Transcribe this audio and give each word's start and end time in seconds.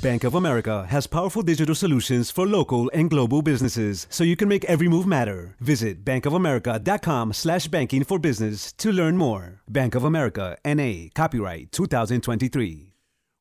Bank 0.00 0.22
of 0.22 0.36
America 0.36 0.86
has 0.88 1.08
powerful 1.08 1.42
digital 1.42 1.74
solutions 1.74 2.30
for 2.30 2.46
local 2.46 2.88
and 2.94 3.10
global 3.10 3.42
businesses, 3.42 4.06
so 4.08 4.22
you 4.22 4.36
can 4.36 4.48
make 4.48 4.64
every 4.66 4.86
move 4.86 5.08
matter. 5.08 5.56
Visit 5.60 6.04
bankofamerica.com 6.04 7.32
slash 7.32 7.66
banking 7.66 8.04
for 8.04 8.20
business 8.20 8.72
to 8.74 8.92
learn 8.92 9.16
more. 9.16 9.60
Bank 9.68 9.96
of 9.96 10.04
America, 10.04 10.56
N.A., 10.64 11.10
copyright 11.16 11.72
2023. 11.72 12.92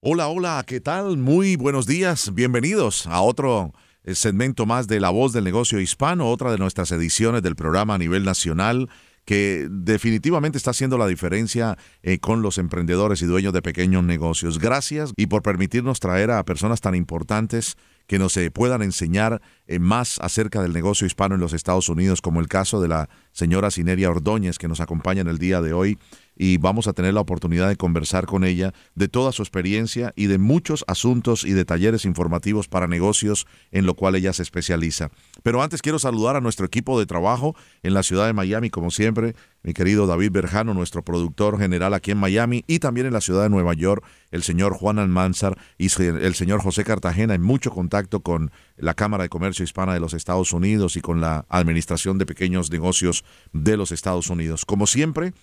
Hola, 0.02 0.30
hola, 0.30 0.64
¿qué 0.66 0.80
tal? 0.80 1.18
Muy 1.18 1.58
buenos 1.58 1.86
días, 1.86 2.34
bienvenidos 2.34 3.06
a 3.06 3.22
otro 3.22 3.74
eh, 4.04 4.16
segmento 4.16 4.66
más 4.66 4.88
de 4.88 5.00
La 5.00 5.12
Voz 5.12 5.34
del 5.34 5.44
Negocio 5.44 5.80
Hispano, 5.80 6.28
otra 6.32 6.52
de 6.52 6.58
nuestras 6.58 6.92
ediciones 6.92 7.44
del 7.44 7.56
programa 7.56 7.96
a 7.96 7.98
nivel 8.00 8.24
nacional 8.24 8.90
que 9.28 9.68
definitivamente 9.70 10.58
está 10.58 10.72
haciendo 10.72 10.98
la 10.98 11.06
diferencia 11.06 11.78
eh, 12.02 12.18
con 12.18 12.42
los 12.42 12.58
emprendedores 12.58 13.22
y 13.22 13.26
dueños 13.26 13.52
de 13.52 13.62
pequeños 13.62 14.02
negocios. 14.06 14.58
Gracias 14.58 15.12
y 15.18 15.28
por 15.28 15.42
permitirnos 15.44 16.00
traer 16.00 16.32
a 16.32 16.46
personas 16.46 16.80
tan 16.80 16.96
importantes 16.96 17.76
que 18.08 18.20
nos 18.20 18.38
eh, 18.38 18.52
puedan 18.52 18.82
enseñar 18.84 19.42
eh, 19.68 19.80
más 19.80 20.18
acerca 20.22 20.62
del 20.62 20.72
negocio 20.72 21.06
hispano 21.06 21.36
en 21.36 21.42
los 21.42 21.52
Estados 21.52 21.90
Unidos, 21.90 22.22
como 22.22 22.40
el 22.40 22.48
caso 22.48 22.80
de 22.80 22.88
la 22.88 23.10
señora 23.34 23.70
Cineria 23.70 24.10
Ordóñez, 24.10 24.58
que 24.58 24.70
nos 24.70 24.80
acompaña 24.80 25.20
en 25.20 25.28
el 25.28 25.40
día 25.40 25.60
de 25.60 25.74
hoy 25.74 26.00
y 26.38 26.58
vamos 26.58 26.88
a 26.88 26.94
tener 26.94 27.14
la 27.14 27.22
oportunidad 27.22 27.68
de 27.68 27.78
conversar 27.78 28.26
con 28.26 28.44
ella 28.44 28.74
de 28.96 29.08
toda 29.08 29.32
su 29.32 29.42
experiencia 29.42 30.14
y 30.16 30.28
de 30.28 30.38
muchos 30.38 30.84
asuntos 30.88 31.44
y 31.44 31.54
de 31.54 31.66
talleres 31.66 32.06
informativos 32.06 32.68
para 32.68 32.88
negocios 32.88 33.48
en 33.72 33.86
lo 33.86 33.96
cual 33.96 34.16
ella 34.16 34.34
se 34.34 34.44
especializa. 34.44 35.10
Pero 35.44 35.62
antes 35.62 35.82
quiero 35.82 36.00
saludar 36.00 36.36
a 36.36 36.42
nuestro 36.42 36.66
equipo 36.66 37.00
de 37.00 37.06
trabajo 37.06 37.56
en 37.84 37.94
la 37.94 38.04
ciudad 38.04 38.28
de 38.28 38.34
Miami, 38.34 38.70
como 38.70 38.92
siempre, 38.92 39.36
mi 39.64 39.74
querido 39.74 40.08
David 40.08 40.32
Berjano, 40.32 40.74
nuestro 40.74 41.04
productor 41.04 41.60
general 41.60 41.94
aquí 41.94 42.12
en 42.12 42.18
Miami 42.18 42.64
y 42.68 42.80
también 42.80 43.08
en 43.08 43.14
la 43.14 43.22
ciudad 43.22 43.44
de 43.44 43.50
Nueva 43.50 43.74
York, 43.74 44.06
el 44.32 44.44
señor 44.44 44.74
Juan 44.74 45.00
Almanzar 45.00 45.58
y 45.78 45.88
el 46.02 46.36
señor 46.36 46.62
José 46.62 46.84
Cartagena 46.84 47.34
en 47.34 47.42
mucho 47.42 47.72
contacto 47.72 48.22
con 48.22 48.52
la 48.78 48.94
Cámara 48.94 49.24
de 49.24 49.30
Comercio 49.30 49.64
Hispana 49.64 49.94
de 49.94 50.00
los 50.00 50.14
Estados 50.14 50.54
Unidos 50.54 50.96
y 50.96 51.02
con 51.02 51.20
la 51.20 51.46
Administración 51.50 52.18
de 52.18 52.26
Pequeños 52.26 52.72
Negocios 52.72 53.26
de 53.52 53.78
los 53.78 53.92
Estados 53.92 54.30
Unidos. 54.30 54.66
Como 54.66 54.88
siempre, 54.88 55.34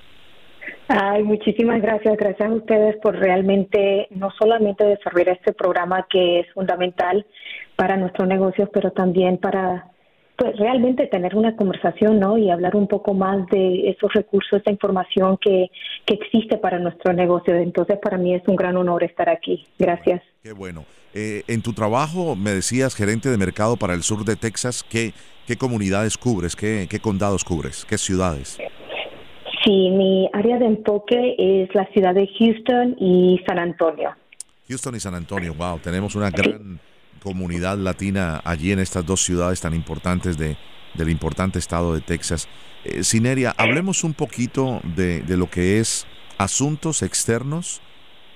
Ay, 0.90 1.24
muchísimas 1.24 1.82
gracias. 1.82 2.18
Gracias 2.18 2.50
a 2.50 2.54
ustedes 2.54 2.98
por 2.98 3.16
realmente 3.16 4.08
no 4.12 4.30
solamente 4.32 4.84
desarrollar 4.84 5.30
este 5.30 5.54
programa 5.54 6.06
que 6.10 6.42
es 6.42 6.54
fundamental 6.54 7.26
para 7.76 7.98
nuestros 7.98 8.28
negocios, 8.28 8.70
pero 8.74 8.92
también 8.92 9.38
para 9.38 9.88
pues 10.38 10.56
realmente 10.58 11.08
tener 11.08 11.36
una 11.36 11.56
conversación, 11.56 12.20
¿no? 12.20 12.38
Y 12.38 12.52
hablar 12.52 12.76
un 12.76 12.88
poco 12.88 13.14
más 13.14 13.48
de 13.48 13.90
esos 13.90 14.14
recursos, 14.14 14.62
esa 14.62 14.72
información 14.72 15.38
que, 15.38 15.72
que 16.06 16.14
existe 16.14 16.58
para 16.58 16.78
nuestro 16.78 17.12
negocio. 17.12 17.56
Entonces, 17.56 17.98
para 18.02 18.18
mí 18.18 18.36
es 18.36 18.44
un 18.48 18.56
gran 18.56 18.78
honor 18.78 19.04
estar 19.04 19.30
aquí. 19.30 19.66
Gracias. 19.80 20.22
Qué 20.44 20.54
bueno. 20.54 20.86
Eh, 21.14 21.44
en 21.48 21.64
tu 21.64 21.74
trabajo, 21.74 22.36
me 22.36 22.52
decías, 22.52 22.96
gerente 22.96 23.30
de 23.30 23.38
mercado 23.38 23.78
para 23.78 23.96
el 23.96 24.04
sur 24.04 24.24
de 24.26 24.36
Texas, 24.36 24.84
¿qué, 24.88 25.14
qué 25.48 25.58
comunidades 25.58 26.18
cubres? 26.18 26.56
¿Qué, 26.56 26.86
qué 26.88 27.00
condados 27.00 27.44
cubres? 27.44 27.84
¿Qué 27.86 27.98
ciudades? 27.98 28.60
Sí, 29.66 29.90
mi 29.90 30.30
área 30.34 30.60
de 30.60 30.66
enfoque 30.66 31.36
es 31.40 31.74
la 31.74 31.86
ciudad 31.88 32.14
de 32.14 32.30
Houston 32.38 32.96
y 33.00 33.42
San 33.48 33.58
Antonio. 33.58 34.12
Houston 34.70 34.96
y 34.96 35.00
San 35.00 35.16
Antonio, 35.16 35.56
wow, 35.56 35.80
tenemos 35.80 36.14
una 36.14 36.30
gran 36.30 36.80
comunidad 37.28 37.78
latina 37.78 38.40
allí 38.46 38.72
en 38.72 38.80
estas 38.80 39.06
dos 39.06 39.22
ciudades 39.22 39.60
tan 39.60 39.74
importantes 39.74 40.38
de, 40.38 40.56
del 40.94 41.10
importante 41.10 41.60
estado 41.60 41.94
de 41.94 42.00
Texas. 42.00 42.48
Eh, 42.86 43.04
Sineria, 43.04 43.54
hablemos 43.58 44.06
un 44.06 44.14
poquito 44.14 44.80
de, 44.96 45.22
lo 45.36 45.48
que 45.50 45.80
es 45.80 46.08
asuntos 46.38 47.02
externos 47.02 47.82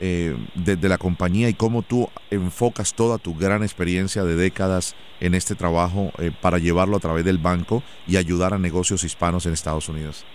eh, 0.02 0.36
de, 0.56 0.90
la 0.90 0.98
compañía 0.98 1.48
y 1.48 1.54
cómo 1.54 1.84
tú 1.84 2.10
enfocas 2.32 2.94
toda 2.94 3.18
tu 3.18 3.34
gran 3.34 3.64
experiencia 3.64 4.26
de 4.26 4.36
décadas 4.36 4.94
en 5.22 5.36
este 5.36 5.56
trabajo 5.56 6.12
eh, 6.20 6.32
para 6.42 6.58
llevarlo 6.58 6.98
a 6.98 7.00
través 7.00 7.24
del 7.24 7.38
banco 7.38 7.84
y 8.06 8.18
ayudar 8.18 8.54
a 8.54 8.58
negocios 8.58 9.06
hispanos 9.06 9.46
en 9.46 9.54
Estados 9.54 9.88
Unidos. 9.88 10.26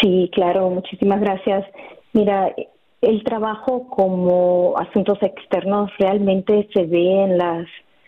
Sí, 0.00 0.30
claro, 0.32 0.70
muchísimas 0.70 1.20
gracias. 1.20 1.66
Mira, 2.14 2.54
el 3.00 3.24
trabajo 3.24 3.88
como 3.88 4.74
asuntos 4.78 5.18
externos 5.22 5.90
realmente 5.98 6.68
se 6.74 6.84
ve 6.84 7.24
en 7.24 7.38
las 7.38 7.66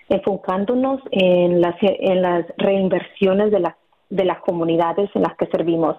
enfocándonos 0.08 1.00
en 1.10 1.60
las, 1.60 1.76
en 1.80 2.20
las 2.20 2.44
reinversiones 2.58 3.50
de 3.50 3.60
las 3.60 3.74
de 4.12 4.26
las 4.26 4.40
comunidades 4.40 5.10
en 5.14 5.22
las 5.22 5.34
que 5.36 5.46
servimos. 5.46 5.96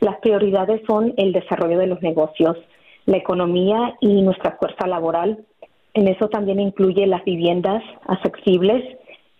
Las 0.00 0.16
prioridades 0.20 0.80
son 0.88 1.12
el 1.18 1.32
desarrollo 1.32 1.78
de 1.78 1.86
los 1.86 2.00
negocios, 2.00 2.56
la 3.04 3.18
economía 3.18 3.96
y 4.00 4.22
nuestra 4.22 4.56
fuerza 4.56 4.86
laboral. 4.86 5.44
En 5.92 6.08
eso 6.08 6.28
también 6.28 6.58
incluye 6.58 7.06
las 7.06 7.22
viviendas 7.24 7.82
accesibles, 8.08 8.82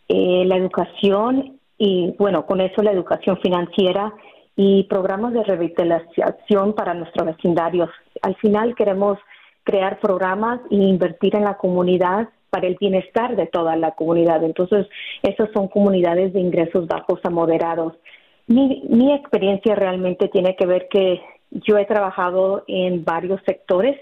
eh, 0.09 0.45
la 0.45 0.57
educación 0.57 1.59
y, 1.79 2.15
bueno, 2.19 2.45
con 2.45 2.61
eso 2.61 2.83
la 2.83 2.93
educación 2.93 3.39
financiera 3.39 4.13
y 4.57 4.85
programas 4.85 5.33
de 5.33 5.45
revitalización 5.45 6.75
para 6.75 6.95
nuestros 6.95 7.27
vecindarios. 7.27 7.91
Al 8.23 8.37
final 8.37 8.75
queremos 8.75 9.19
crear 9.65 10.01
programas 10.01 10.61
e 10.71 10.77
invertir 10.77 11.37
en 11.37 11.45
la 11.45 11.57
comunidad 11.57 12.29
para 12.51 12.67
el 12.67 12.77
bienestar 12.81 13.37
de 13.37 13.47
toda 13.47 13.77
la 13.77 13.93
comunidad. 13.93 14.43
Entonces, 14.43 14.87
esas 15.23 15.49
son 15.53 15.69
comunidades 15.69 16.33
de 16.33 16.41
ingresos 16.41 16.87
bajos 16.87 17.21
a 17.23 17.31
moderados. 17.31 17.95
Mi, 18.49 18.83
mi 18.89 19.13
experiencia 19.15 19.77
realmente 19.77 20.29
tiene 20.29 20.57
que 20.57 20.67
ver 20.67 20.89
que 20.91 21.21
yo 21.51 21.79
he 21.79 21.85
trabajado 21.85 22.65
en 22.67 23.05
varios 23.05 23.41
sectores, 23.47 23.97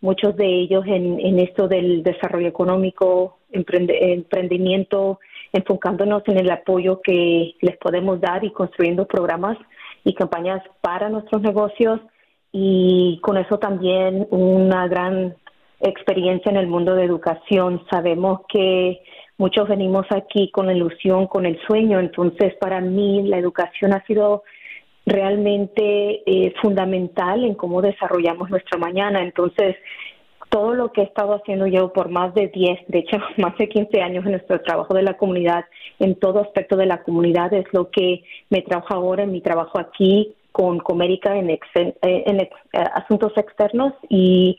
muchos 0.00 0.36
de 0.36 0.46
ellos 0.46 0.84
en, 0.86 1.20
en 1.20 1.38
esto 1.38 1.68
del 1.68 2.02
desarrollo 2.02 2.48
económico, 2.48 3.38
emprendimiento, 3.52 5.20
enfocándonos 5.52 6.22
en 6.26 6.38
el 6.38 6.50
apoyo 6.50 7.00
que 7.02 7.54
les 7.60 7.76
podemos 7.76 8.20
dar 8.20 8.44
y 8.44 8.50
construyendo 8.50 9.06
programas 9.06 9.58
y 10.04 10.14
campañas 10.14 10.62
para 10.80 11.08
nuestros 11.08 11.42
negocios 11.42 12.00
y 12.52 13.18
con 13.22 13.36
eso 13.38 13.58
también 13.58 14.26
una 14.30 14.86
gran 14.88 15.34
experiencia 15.80 16.50
en 16.50 16.56
el 16.56 16.66
mundo 16.66 16.94
de 16.94 17.04
educación. 17.04 17.82
Sabemos 17.90 18.40
que 18.48 19.02
muchos 19.38 19.68
venimos 19.68 20.06
aquí 20.10 20.50
con 20.50 20.66
la 20.66 20.74
ilusión, 20.74 21.26
con 21.26 21.46
el 21.46 21.58
sueño, 21.66 21.98
entonces 21.98 22.54
para 22.60 22.80
mí 22.80 23.22
la 23.22 23.38
educación 23.38 23.92
ha 23.92 24.04
sido 24.06 24.44
realmente 25.04 26.22
eh, 26.26 26.54
fundamental 26.62 27.44
en 27.44 27.54
cómo 27.54 27.82
desarrollamos 27.82 28.50
nuestra 28.50 28.78
mañana. 28.78 29.22
Entonces, 29.22 29.76
todo 30.52 30.74
lo 30.74 30.92
que 30.92 31.00
he 31.00 31.04
estado 31.04 31.32
haciendo 31.32 31.66
yo 31.66 31.94
por 31.94 32.10
más 32.10 32.34
de 32.34 32.48
10, 32.48 32.80
de 32.88 32.98
hecho, 32.98 33.16
más 33.38 33.56
de 33.56 33.70
15 33.70 34.02
años 34.02 34.24
en 34.26 34.32
nuestro 34.32 34.60
trabajo 34.60 34.94
de 34.94 35.02
la 35.02 35.16
comunidad, 35.16 35.64
en 35.98 36.14
todo 36.16 36.40
aspecto 36.40 36.76
de 36.76 36.84
la 36.84 37.02
comunidad, 37.02 37.52
es 37.54 37.64
lo 37.72 37.90
que 37.90 38.22
me 38.50 38.60
trabaja 38.60 38.94
ahora 38.94 39.22
en 39.22 39.32
mi 39.32 39.40
trabajo 39.40 39.80
aquí 39.80 40.34
con 40.52 40.78
Comérica 40.80 41.34
en, 41.34 41.48
en 41.48 42.40
eh, 42.40 42.50
asuntos 42.94 43.32
externos 43.38 43.94
y 44.10 44.58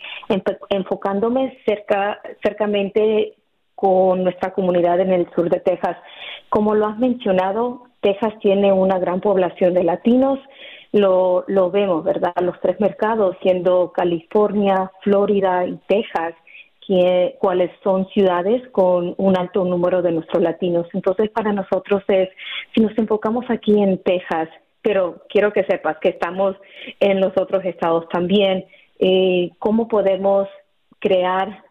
enfocándome 0.70 1.60
cerca, 1.68 2.20
cercamente 2.42 3.36
con 3.76 4.24
nuestra 4.24 4.52
comunidad 4.54 5.00
en 5.00 5.12
el 5.12 5.30
sur 5.36 5.48
de 5.52 5.60
Texas. 5.60 5.98
Como 6.50 6.74
lo 6.74 6.88
has 6.88 6.98
mencionado, 6.98 7.84
Texas 8.02 8.34
tiene 8.42 8.74
una 8.74 8.98
gran 8.98 9.22
población 9.22 9.76
de 9.76 9.84
latinos, 9.84 10.40
lo, 10.94 11.44
lo 11.48 11.72
vemos, 11.72 12.04
¿verdad? 12.04 12.34
Los 12.42 12.60
tres 12.62 12.80
mercados, 12.80 13.36
siendo 13.42 13.92
California, 13.92 14.92
Florida 15.02 15.66
y 15.66 15.78
Texas, 15.88 16.36
que, 16.86 17.36
cuáles 17.40 17.72
son 17.84 18.08
ciudades 18.10 18.62
con 18.72 19.16
un 19.18 19.38
alto 19.38 19.66
número 19.66 20.02
de 20.02 20.12
nuestros 20.12 20.42
latinos. 20.42 20.88
Entonces, 20.94 21.30
para 21.32 21.52
nosotros 21.52 22.04
es, 22.08 22.30
si 22.74 22.82
nos 22.82 22.96
enfocamos 22.98 23.46
aquí 23.50 23.82
en 23.82 23.98
Texas, 24.04 24.50
pero 24.82 25.24
quiero 25.30 25.52
que 25.52 25.64
sepas 25.64 25.98
que 25.98 26.10
estamos 26.10 26.56
en 27.00 27.20
los 27.20 27.34
otros 27.38 27.66
estados 27.66 28.08
también, 28.10 28.66
eh, 29.00 29.50
¿cómo 29.58 29.88
podemos 29.88 30.48
crear 31.00 31.64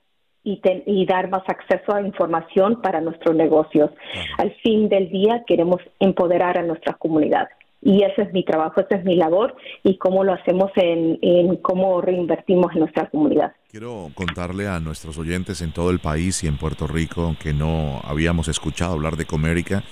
y, 0.42 0.60
y, 0.86 1.06
dar 1.06 1.30
más 1.30 1.44
acceso 1.46 1.94
a 1.94 2.02
información 2.02 2.82
para 2.82 3.00
nuestros 3.00 3.36
negocios? 3.36 3.90
Al 4.38 4.52
fin 4.62 4.88
del 4.88 5.10
día 5.10 5.44
queremos 5.46 5.80
empoderar 6.00 6.58
a 6.58 6.62
nuestra 6.62 6.94
comunidad. 6.94 7.48
Y 7.82 8.04
ese 8.04 8.22
es 8.22 8.32
mi 8.32 8.44
trabajo, 8.44 8.80
esa 8.80 8.96
es 8.96 9.04
mi 9.04 9.16
labor 9.16 9.56
y 9.82 9.98
cómo 9.98 10.22
lo 10.22 10.32
hacemos 10.32 10.70
en, 10.76 11.18
en 11.20 11.56
cómo 11.56 12.00
reinvertimos 12.00 12.72
en 12.74 12.80
nuestra 12.80 13.10
comunidad. 13.10 13.52
Quiero 13.70 14.10
contarle 14.14 14.68
a 14.68 14.78
nuestros 14.78 15.18
oyentes 15.18 15.62
en 15.62 15.72
todo 15.72 15.90
el 15.90 15.98
país 15.98 16.44
y 16.44 16.46
en 16.46 16.58
Puerto 16.58 16.86
Rico 16.86 17.34
que 17.42 17.52
no 17.52 18.00
habíamos 18.04 18.48
escuchado 18.48 18.92
hablar 18.92 19.16
de 19.16 19.24
Comérica 19.24 19.82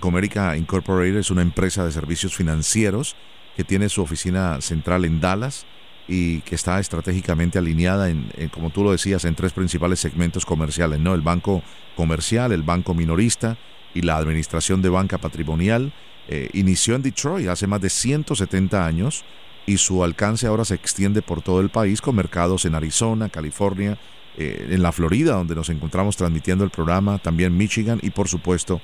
Comerica 0.00 0.56
Incorporated 0.56 1.16
es 1.16 1.30
una 1.30 1.42
empresa 1.42 1.84
de 1.84 1.92
servicios 1.92 2.34
financieros 2.34 3.16
que 3.56 3.64
tiene 3.64 3.88
su 3.88 4.00
oficina 4.00 4.60
central 4.60 5.04
en 5.04 5.20
Dallas 5.20 5.66
y 6.06 6.40
que 6.40 6.54
está 6.54 6.80
estratégicamente 6.80 7.58
alineada 7.58 8.08
en, 8.08 8.30
como 8.50 8.70
tú 8.70 8.82
lo 8.82 8.92
decías, 8.92 9.26
en 9.26 9.34
tres 9.34 9.52
principales 9.52 10.00
segmentos 10.00 10.46
comerciales, 10.46 11.00
¿no? 11.00 11.14
El 11.14 11.20
banco 11.20 11.62
comercial, 11.96 12.52
el 12.52 12.62
banco 12.62 12.94
minorista 12.94 13.58
y 13.92 14.00
la 14.00 14.16
administración 14.16 14.80
de 14.80 14.88
banca 14.88 15.18
patrimonial. 15.18 15.92
Eh, 16.28 16.50
inició 16.52 16.94
en 16.94 17.02
Detroit 17.02 17.48
hace 17.48 17.66
más 17.66 17.80
de 17.80 17.88
170 17.88 18.84
años 18.86 19.24
y 19.66 19.78
su 19.78 20.04
alcance 20.04 20.46
ahora 20.46 20.64
se 20.64 20.74
extiende 20.74 21.22
por 21.22 21.42
todo 21.42 21.60
el 21.60 21.70
país 21.70 22.00
con 22.00 22.16
mercados 22.16 22.64
en 22.64 22.74
Arizona, 22.74 23.28
California, 23.28 23.98
eh, 24.36 24.68
en 24.70 24.82
la 24.82 24.92
Florida, 24.92 25.34
donde 25.34 25.54
nos 25.54 25.68
encontramos 25.68 26.16
transmitiendo 26.16 26.64
el 26.64 26.70
programa, 26.70 27.18
también 27.18 27.56
Michigan 27.56 27.98
y 28.02 28.10
por 28.10 28.28
supuesto 28.28 28.80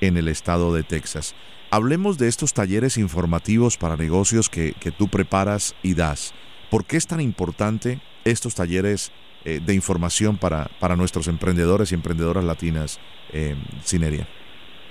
en 0.00 0.16
el 0.16 0.28
estado 0.28 0.74
de 0.74 0.82
Texas. 0.84 1.34
Hablemos 1.70 2.18
de 2.18 2.28
estos 2.28 2.52
talleres 2.52 2.98
informativos 2.98 3.76
para 3.78 3.96
negocios 3.96 4.48
que, 4.48 4.74
tú 4.96 5.08
preparas 5.08 5.74
y 5.82 5.94
das. 5.94 6.34
¿Por 6.70 6.84
qué 6.84 6.98
es 6.98 7.06
tan 7.06 7.20
importante 7.20 8.00
estos 8.24 8.54
talleres 8.54 9.10
eh, 9.44 9.60
de 9.64 9.74
información 9.74 10.36
para, 10.36 10.70
para 10.78 10.96
nuestros 10.96 11.28
emprendedores 11.28 11.90
y 11.90 11.94
emprendedoras 11.94 12.44
latinas, 12.44 13.00
eh, 13.32 13.56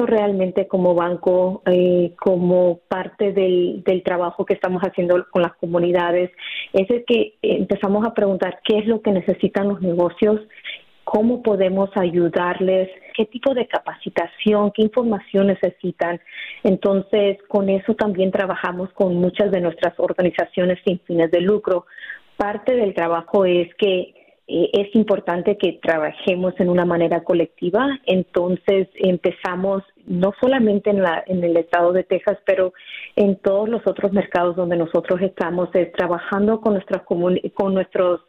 Realmente 0.06 0.68
como 0.68 0.96
banco, 0.96 1.62
eh, 1.66 2.14
como 2.20 2.80
parte 2.88 3.34
del, 3.34 3.84
del, 3.84 4.04
trabajo 4.04 4.46
que 4.46 4.54
estamos 4.54 4.82
haciendo 4.82 5.26
con 5.30 5.42
las 5.42 5.54
comunidades, 5.54 6.32
es 6.74 6.90
el 6.90 7.04
que 7.06 7.36
empezamos 7.42 8.06
a 8.06 8.14
preguntar 8.14 8.60
qué 8.64 8.80
es 8.80 8.88
lo 8.88 9.02
que 9.02 9.12
necesitan 9.12 9.70
los 9.70 9.82
negocios 9.82 10.42
cómo 11.12 11.42
podemos 11.42 11.90
ayudarles, 11.96 12.90
qué 13.16 13.26
tipo 13.26 13.54
de 13.54 13.68
capacitación, 13.68 14.72
qué 14.72 14.84
información 14.84 15.48
necesitan. 15.48 16.22
Entonces, 16.64 17.38
con 17.50 17.70
eso 17.70 17.96
también 17.96 18.32
trabajamos 18.32 18.90
con 18.94 19.16
muchas 19.16 19.52
de 19.52 19.60
nuestras 19.60 19.94
organizaciones 20.00 20.80
sin 20.86 21.00
fines 21.02 21.30
de 21.30 21.42
lucro. 21.42 21.86
Parte 22.38 22.76
del 22.76 22.94
trabajo 22.94 23.44
es 23.44 23.68
que 23.76 24.14
es 24.74 24.94
importante 24.96 25.58
que 25.58 25.80
trabajemos 25.82 26.54
en 26.60 26.70
una 26.70 26.86
manera 26.86 27.24
colectiva. 27.24 27.88
Entonces, 28.06 28.88
empezamos 28.96 29.84
no 30.06 30.34
solamente 30.42 30.90
en, 30.90 31.02
la, 31.02 31.24
en 31.26 31.44
el 31.44 31.56
estado 31.58 31.94
de 31.94 32.04
Texas, 32.04 32.38
pero 32.46 32.74
en 33.16 33.38
todos 33.38 33.70
los 33.70 33.86
otros 33.88 34.12
mercados 34.12 34.56
donde 34.56 34.76
nosotros 34.78 35.22
estamos, 35.22 35.70
es 35.74 35.92
trabajando 35.94 36.60
con, 36.60 36.74
nuestras 36.74 37.04
con 37.04 37.74
nuestros 37.74 38.22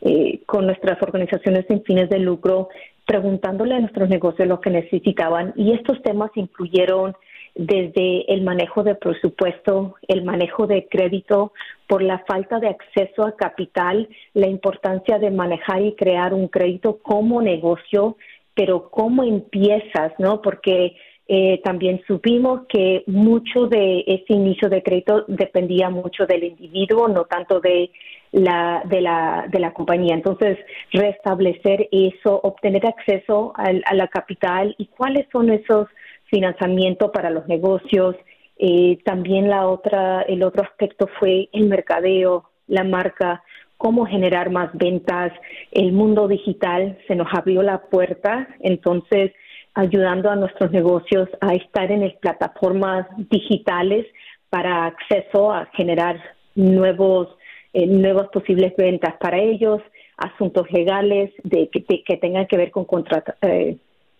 eh, 0.00 0.42
con 0.46 0.66
nuestras 0.66 1.02
organizaciones 1.02 1.66
sin 1.66 1.82
fines 1.82 2.08
de 2.08 2.20
lucro, 2.20 2.68
preguntándole 3.04 3.74
a 3.74 3.80
nuestros 3.80 4.08
negocios 4.08 4.46
lo 4.46 4.60
que 4.60 4.70
necesitaban. 4.70 5.52
Y 5.56 5.72
estos 5.72 6.00
temas 6.02 6.30
incluyeron 6.36 7.16
desde 7.58 8.32
el 8.32 8.42
manejo 8.42 8.84
de 8.84 8.94
presupuesto, 8.94 9.96
el 10.06 10.24
manejo 10.24 10.66
de 10.66 10.86
crédito, 10.88 11.52
por 11.88 12.02
la 12.02 12.20
falta 12.20 12.60
de 12.60 12.68
acceso 12.68 13.26
a 13.26 13.36
capital, 13.36 14.08
la 14.32 14.46
importancia 14.46 15.18
de 15.18 15.30
manejar 15.30 15.82
y 15.82 15.94
crear 15.94 16.32
un 16.32 16.48
crédito 16.48 16.98
como 17.02 17.42
negocio, 17.42 18.16
pero 18.54 18.88
cómo 18.90 19.24
empiezas, 19.24 20.12
¿no? 20.18 20.40
Porque 20.40 20.96
eh, 21.26 21.60
también 21.62 22.00
supimos 22.06 22.62
que 22.68 23.02
mucho 23.06 23.66
de 23.66 24.04
ese 24.06 24.32
inicio 24.32 24.70
de 24.70 24.82
crédito 24.82 25.24
dependía 25.28 25.90
mucho 25.90 26.26
del 26.26 26.44
individuo, 26.44 27.08
no 27.08 27.24
tanto 27.24 27.60
de 27.60 27.90
la, 28.32 28.82
de, 28.86 29.00
la, 29.00 29.46
de 29.50 29.58
la 29.58 29.72
compañía. 29.72 30.14
Entonces, 30.14 30.58
restablecer 30.92 31.88
eso, 31.92 32.40
obtener 32.42 32.86
acceso 32.86 33.52
a, 33.56 33.94
la 33.94 34.08
capital 34.08 34.74
y 34.78 34.86
cuáles 34.86 35.26
son 35.32 35.50
esos 35.50 35.88
financiamientos 36.30 37.10
para 37.10 37.30
los 37.30 37.46
negocios. 37.46 38.16
Eh, 38.58 38.98
también 39.04 39.48
la 39.48 39.68
otra, 39.68 40.22
el 40.22 40.42
otro 40.42 40.62
aspecto 40.62 41.08
fue 41.18 41.48
el 41.52 41.66
mercadeo, 41.68 42.50
la 42.66 42.84
marca, 42.84 43.42
cómo 43.76 44.06
generar 44.06 44.50
más 44.50 44.70
ventas. 44.74 45.32
El 45.70 45.92
mundo 45.92 46.28
digital 46.28 46.98
se 47.06 47.14
nos 47.14 47.28
abrió 47.32 47.62
la 47.62 47.82
puerta, 47.82 48.48
entonces 48.60 49.32
ayudando 49.74 50.30
a 50.30 50.36
nuestros 50.36 50.72
negocios 50.72 51.28
a 51.40 51.54
estar 51.54 51.90
en 51.92 52.00
las 52.00 52.14
plataformas 52.14 53.06
digitales 53.30 54.06
para 54.50 54.86
acceso 54.86 55.52
a 55.52 55.66
generar 55.74 56.20
nuevos 56.56 57.28
eh, 57.74 57.86
nuevas 57.86 58.28
posibles 58.28 58.74
ventas 58.76 59.14
para 59.20 59.38
ellos, 59.38 59.82
asuntos 60.16 60.70
legales 60.72 61.30
de, 61.42 61.68
que, 61.68 62.16
tengan 62.16 62.46
que 62.46 62.56
ver 62.56 62.70
con 62.70 62.86
contrato, 62.86 63.34
eh, 63.42 63.76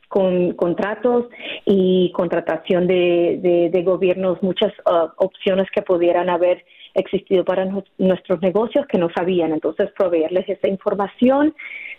con 0.09 0.53
contratos 0.53 1.27
y 1.67 2.11
contratación 2.13 2.87
de, 2.87 3.71
de, 3.71 3.83
gobiernos, 3.83 4.43
muchas 4.43 4.73
uh, 4.87 5.09
opciones 5.17 5.69
que 5.75 5.83
pudieran 5.83 6.31
haber 6.31 6.65
existido 6.95 7.45
para 7.45 7.67
nuestros 7.99 8.41
negocios 8.41 8.87
que 8.87 8.99
no 8.99 9.09
sabían. 9.15 9.53
Entonces, 9.53 9.91
proveerles 9.97 10.49
esa 10.49 10.69
información, 10.69 11.55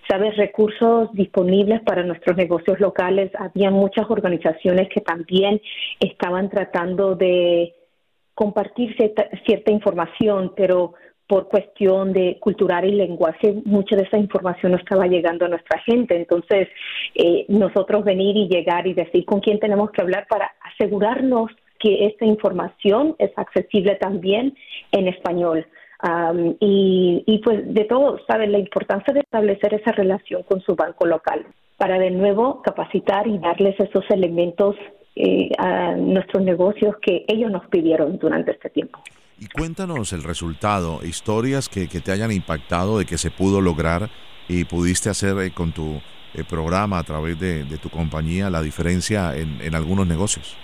sabes, 0.09 0.35
recursos 0.37 1.13
disponibles 1.13 1.81
para 1.81 2.03
nuestros 2.03 2.35
negocios 2.35 2.79
locales. 2.79 3.31
Había 3.37 3.69
muchas 3.69 4.09
organizaciones 4.09 4.89
que 4.89 5.01
también 5.01 5.61
estaban 5.99 6.49
tratando 6.49 7.15
de 7.15 7.75
compartir 8.33 8.95
cierta 8.95 9.71
información, 9.71 10.53
pero 10.55 10.93
por 11.29 11.47
cuestión 11.47 12.11
de 12.11 12.37
cultural 12.39 12.85
y 12.85 12.91
lenguaje, 12.91 13.53
mucha 13.63 13.95
de 13.95 14.01
esa 14.01 14.17
información 14.17 14.71
no 14.71 14.79
estaba 14.79 15.05
llegando 15.05 15.45
a 15.45 15.49
nuestra 15.49 15.79
gente. 15.81 16.15
Entonces, 16.15 16.67
eh, 17.13 17.45
nosotros 17.47 18.03
venir 18.03 18.35
y 18.35 18.47
llegar 18.47 18.87
y 18.87 18.95
decir 18.95 19.25
con 19.25 19.39
quién 19.39 19.59
tenemos 19.59 19.91
que 19.91 20.01
hablar 20.01 20.25
para 20.27 20.51
asegurarnos 20.73 21.51
que 21.77 22.07
esta 22.07 22.25
información 22.25 23.15
es 23.19 23.31
accesible 23.37 23.93
también 23.95 24.55
en 24.91 25.07
español. 25.07 25.67
y, 26.59 27.23
y, 27.27 27.37
pues 27.39 27.73
de 27.73 27.83
todo, 27.83 28.19
¿saben? 28.25 28.51
La 28.51 28.59
importancia 28.59 29.13
de 29.13 29.19
establecer 29.19 29.75
esa 29.75 29.91
relación 29.91 30.41
con 30.43 30.61
su 30.61 30.73
banco 30.75 31.05
local 31.05 31.45
para 31.77 31.99
de 31.99 32.09
nuevo 32.09 32.63
capacitar 32.63 33.27
y 33.27 33.37
darles 33.37 33.79
esos 33.79 34.05
elementos 34.09 34.75
eh, 35.15 35.49
a 35.59 35.95
nuestros 35.95 36.43
negocios 36.43 36.95
que 37.01 37.25
ellos 37.27 37.51
nos 37.51 37.67
pidieron 37.67 38.17
durante 38.17 38.51
este 38.51 38.69
tiempo. 38.71 38.99
Y 39.41 39.47
cuéntanos 39.47 40.11
el 40.11 40.23
resultado, 40.23 40.99
historias 41.01 41.69
que, 41.69 41.87
te 41.87 42.11
hayan 42.11 42.31
impactado 42.31 42.99
de 42.99 43.05
que 43.05 43.17
se 43.17 43.31
pudo 43.31 43.61
lograr 43.61 44.09
y 44.49 44.65
pudiste 44.65 45.09
hacer 45.09 45.37
eh, 45.39 45.51
con 45.51 45.71
tu 45.71 46.01
eh, 46.33 46.43
programa 46.47 46.99
a 46.99 47.03
través 47.03 47.39
de, 47.39 47.63
tu 47.81 47.89
compañía 47.89 48.49
la 48.49 48.61
diferencia 48.61 49.31
en, 49.35 49.73
algunos 49.73 50.05
negocios. 50.07 50.57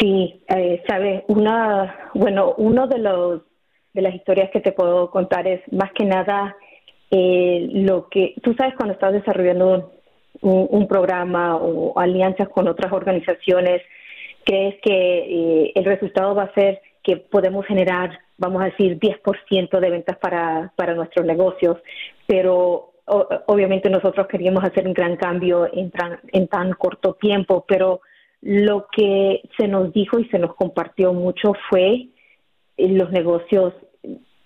Sí, 0.00 0.42
eh, 0.48 0.82
sabe, 0.88 1.24
una, 1.28 2.10
bueno, 2.14 2.54
uno 2.58 2.88
de 2.88 2.98
los 2.98 3.42
de 3.92 4.02
las 4.02 4.14
historias 4.14 4.50
que 4.52 4.60
te 4.60 4.72
puedo 4.72 5.10
contar 5.10 5.48
es 5.48 5.60
más 5.72 5.90
que 5.92 6.04
nada 6.04 6.56
lo 7.10 8.08
que 8.08 8.34
tú 8.40 8.54
sabes 8.54 8.74
cuando 8.76 8.94
estás 8.94 9.12
desarrollando 9.12 9.90
un, 10.42 10.68
un, 10.70 10.86
programa 10.86 11.56
o 11.56 11.98
alianzas 11.98 12.48
con 12.50 12.68
otras 12.68 12.92
organizaciones, 12.92 13.82
crees 14.44 14.76
que 14.80 15.72
el 15.74 15.84
resultado 15.84 16.36
va 16.36 16.44
a 16.44 16.54
ser 16.54 16.80
que 17.02 17.16
podemos 17.16 17.66
generar, 17.66 18.18
vamos 18.38 18.62
a 18.62 18.66
decir, 18.66 18.98
10% 18.98 19.80
de 19.80 19.90
ventas 19.90 20.18
para, 20.18 20.72
para 20.76 20.94
nuestros 20.94 21.26
negocios, 21.26 21.78
pero 22.26 22.92
obviamente 23.46 23.90
nosotros 23.90 24.26
queríamos 24.28 24.62
hacer 24.64 24.86
un 24.86 24.94
gran 24.94 25.16
cambio 25.16 25.68
en, 25.72 25.90
en 26.32 26.48
tan 26.48 26.72
corto 26.72 27.14
tiempo, 27.14 27.64
pero 27.66 28.00
lo 28.42 28.86
que 28.92 29.42
se 29.58 29.68
nos 29.68 29.92
dijo 29.92 30.18
y 30.18 30.26
se 30.28 30.38
nos 30.38 30.54
compartió 30.54 31.12
mucho 31.12 31.52
fue 31.68 32.08
los 32.78 33.10
negocios 33.10 33.74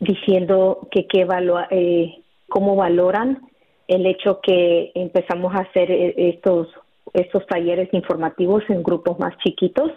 diciendo 0.00 0.88
que 0.90 1.06
qué 1.06 1.26
eh, 1.70 2.14
cómo 2.48 2.74
valoran 2.76 3.40
el 3.86 4.06
hecho 4.06 4.40
que 4.40 4.90
empezamos 4.94 5.54
a 5.54 5.60
hacer 5.60 5.90
eh, 5.90 6.14
estos 6.16 6.68
estos 7.12 7.46
talleres 7.46 7.88
informativos 7.92 8.64
en 8.68 8.82
grupos 8.82 9.18
más 9.20 9.36
chiquitos 9.38 9.92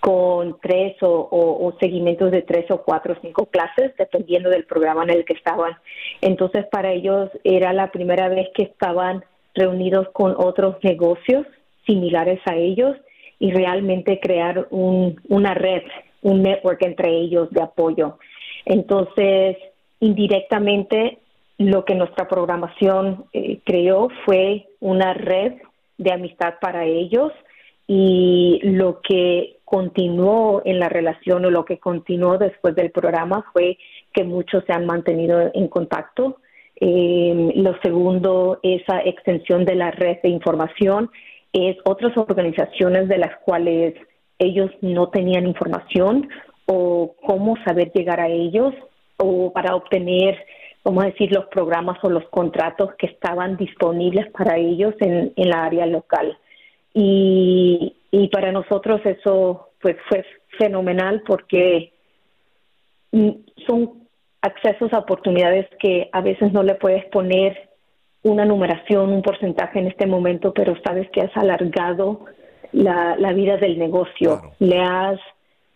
con 0.00 0.58
tres 0.60 0.96
o, 1.00 1.74
seguimientos 1.80 2.30
de 2.30 2.42
tres 2.42 2.70
o 2.70 2.82
cuatro 2.82 3.14
o 3.14 3.20
cinco 3.22 3.46
clases, 3.46 3.96
dependiendo 3.96 4.50
del 4.50 4.64
programa 4.64 5.04
en 5.04 5.10
el 5.10 5.24
que 5.24 5.34
estaban. 5.34 5.72
Entonces, 6.20 6.66
para 6.66 6.92
ellos 6.92 7.30
era 7.44 7.72
la 7.72 7.90
primera 7.92 8.28
vez 8.28 8.48
que 8.54 8.64
estaban 8.64 9.24
reunidos 9.54 10.08
con 10.12 10.34
otros 10.36 10.76
negocios 10.82 11.46
similares 11.86 12.40
a 12.46 12.56
ellos 12.56 12.96
y 13.38 13.52
realmente 13.52 14.20
crear 14.20 14.66
una 14.70 15.54
red, 15.54 15.82
un 16.22 16.42
network 16.42 16.82
entre 16.82 17.10
ellos 17.10 17.50
de 17.50 17.62
apoyo. 17.62 18.18
Entonces, 18.64 19.56
indirectamente, 20.00 21.18
lo 21.58 21.84
que 21.84 21.94
nuestra 21.94 22.28
programación 22.28 23.24
eh, 23.32 23.60
creó 23.64 24.08
fue 24.24 24.66
una 24.80 25.14
red 25.14 25.54
de 25.98 26.12
amistad 26.12 26.54
para 26.60 26.84
ellos 26.84 27.32
y 27.86 28.60
lo 28.62 29.00
que 29.00 29.56
continuó 29.72 30.60
en 30.66 30.78
la 30.78 30.90
relación 30.90 31.46
o 31.46 31.50
lo 31.50 31.64
que 31.64 31.78
continuó 31.78 32.36
después 32.36 32.74
del 32.74 32.90
programa 32.90 33.46
fue 33.54 33.78
que 34.12 34.22
muchos 34.22 34.62
se 34.66 34.74
han 34.74 34.84
mantenido 34.84 35.50
en 35.54 35.68
contacto. 35.68 36.36
Eh, 36.78 37.52
lo 37.56 37.74
segundo, 37.80 38.60
esa 38.62 39.00
extensión 39.02 39.64
de 39.64 39.74
la 39.74 39.90
red 39.90 40.18
de 40.22 40.28
información 40.28 41.10
es 41.54 41.78
otras 41.84 42.14
organizaciones 42.18 43.08
de 43.08 43.16
las 43.16 43.34
cuales 43.46 43.94
ellos 44.38 44.70
no 44.82 45.08
tenían 45.08 45.46
información 45.46 46.28
o 46.66 47.14
cómo 47.26 47.56
saber 47.64 47.92
llegar 47.94 48.20
a 48.20 48.28
ellos 48.28 48.74
o 49.16 49.54
para 49.54 49.74
obtener, 49.74 50.36
vamos 50.84 51.04
a 51.04 51.06
decir, 51.06 51.32
los 51.32 51.46
programas 51.46 51.96
o 52.02 52.10
los 52.10 52.28
contratos 52.28 52.90
que 52.98 53.06
estaban 53.06 53.56
disponibles 53.56 54.30
para 54.32 54.58
ellos 54.58 54.94
en, 55.00 55.32
en 55.34 55.48
la 55.48 55.64
área 55.64 55.86
local. 55.86 56.36
Y, 56.92 57.96
y 58.12 58.28
para 58.28 58.52
nosotros 58.52 59.00
eso 59.04 59.70
pues 59.80 59.96
fue 60.08 60.24
fenomenal 60.58 61.22
porque 61.26 61.92
son 63.66 64.06
accesos 64.42 64.92
a 64.92 64.98
oportunidades 64.98 65.66
que 65.80 66.08
a 66.12 66.20
veces 66.20 66.52
no 66.52 66.62
le 66.62 66.74
puedes 66.74 67.04
poner 67.06 67.70
una 68.22 68.44
numeración, 68.44 69.12
un 69.12 69.22
porcentaje 69.22 69.80
en 69.80 69.88
este 69.88 70.06
momento, 70.06 70.52
pero 70.54 70.76
sabes 70.84 71.10
que 71.10 71.22
has 71.22 71.36
alargado 71.36 72.26
la, 72.70 73.16
la 73.18 73.32
vida 73.32 73.56
del 73.56 73.78
negocio. 73.78 74.52
Le 74.60 74.78
has 74.78 75.18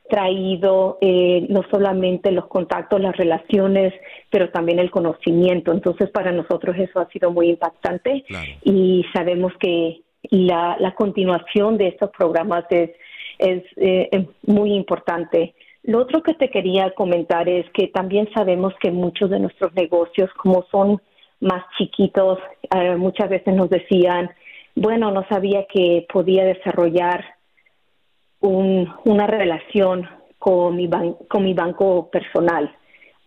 traído 0.09 0.99
eh, 1.01 1.47
no 1.49 1.63
solamente 1.71 2.31
los 2.31 2.47
contactos, 2.47 3.01
las 3.01 3.17
relaciones, 3.17 3.93
pero 4.31 4.51
también 4.51 4.79
el 4.79 4.91
conocimiento. 4.91 5.73
Entonces, 5.73 6.11
para 6.11 6.33
nosotros 6.33 6.77
eso 6.79 7.01
ha 7.01 7.09
sido 7.09 7.31
muy 7.33 7.49
impactante 7.51 8.25
y 8.63 9.05
sabemos 9.13 9.53
que 9.59 10.03
la, 10.31 10.77
la 10.79 10.95
continuación 10.95 11.79
de 11.79 11.89
estos 11.89 12.11
programas 12.11 12.65
es, 12.71 12.91
eh, 13.39 14.09
es 14.11 14.27
muy 14.47 14.73
importante. 14.73 15.55
Lo 15.83 16.01
otro 16.01 16.23
que 16.23 16.35
te 16.35 16.51
quería 16.51 16.91
comentar 16.91 17.49
es 17.49 17.69
que 17.71 17.89
también 17.89 18.29
sabemos 18.35 18.75
que 18.81 18.91
muchos 18.91 19.31
de 19.31 19.39
nuestros 19.39 19.73
negocios, 19.75 20.31
como 20.37 20.65
son 20.71 21.01
más 21.41 21.65
chiquitos, 21.79 22.39
eh, 22.75 22.97
muchas 22.97 23.29
veces 23.29 23.55
nos 23.55 23.71
decían, 23.71 24.31
bueno, 24.75 25.11
no 25.11 25.25
sabía 25.29 25.67
que 25.73 26.07
podía 26.13 26.45
desarrollar 26.45 27.25
un, 28.41 28.93
una 29.05 29.27
relación 29.27 30.09
con 30.39 30.77
mi, 30.77 30.89
con 31.29 31.45
mi 31.45 31.55
banco 31.55 32.11
personal. 32.11 32.75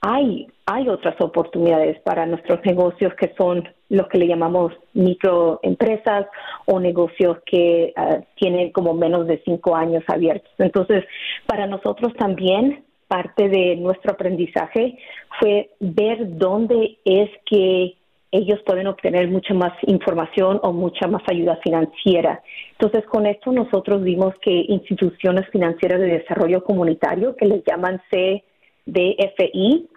Hay, 0.02 0.48
hay 0.66 0.90
otras 0.90 1.20
oportunidades 1.22 2.00
para 2.02 2.26
nuestros 2.26 2.64
negocios 2.66 3.14
que 3.16 3.34
son 3.38 3.68
los 3.90 4.08
que 4.08 4.20
le 4.20 4.28
llamamos 4.28 4.72
microempresas 4.94 6.28
o 6.66 6.80
negocios 6.80 7.38
que 7.46 7.92
ah, 7.96 8.20
tienen 8.36 8.72
como 8.72 8.94
menos 8.94 9.28
de 9.28 9.42
cinco 9.44 9.76
años 9.76 10.04
abiertos. 10.08 10.52
Entonces, 10.60 11.04
para 11.46 11.68
nosotros 11.68 12.14
también 12.18 12.84
parte 13.08 13.50
de 13.50 13.76
nuestro 13.76 14.14
aprendizaje 14.14 14.98
fue 15.40 15.72
ver 15.80 16.38
dónde 16.38 17.00
es 17.04 17.30
que 17.46 17.96
ellos 18.32 18.60
pueden 18.64 18.86
obtener 18.86 19.28
mucha 19.28 19.56
más 19.56 19.74
información 19.88 20.60
o 20.62 20.72
mucha 20.72 21.08
más 21.08 21.24
ayuda 21.28 21.60
financiera. 21.64 22.44
Entonces, 22.74 23.04
con 23.10 23.26
esto 23.26 23.52
nosotros 23.52 24.04
vimos 24.04 24.36
que 24.42 24.52
instituciones 24.52 25.50
financieras 25.50 26.00
de 26.00 26.20
desarrollo 26.20 26.64
comunitario, 26.64 27.36
que 27.36 27.48
les 27.48 27.64
llaman 27.66 28.00
CDFI, 28.12 29.89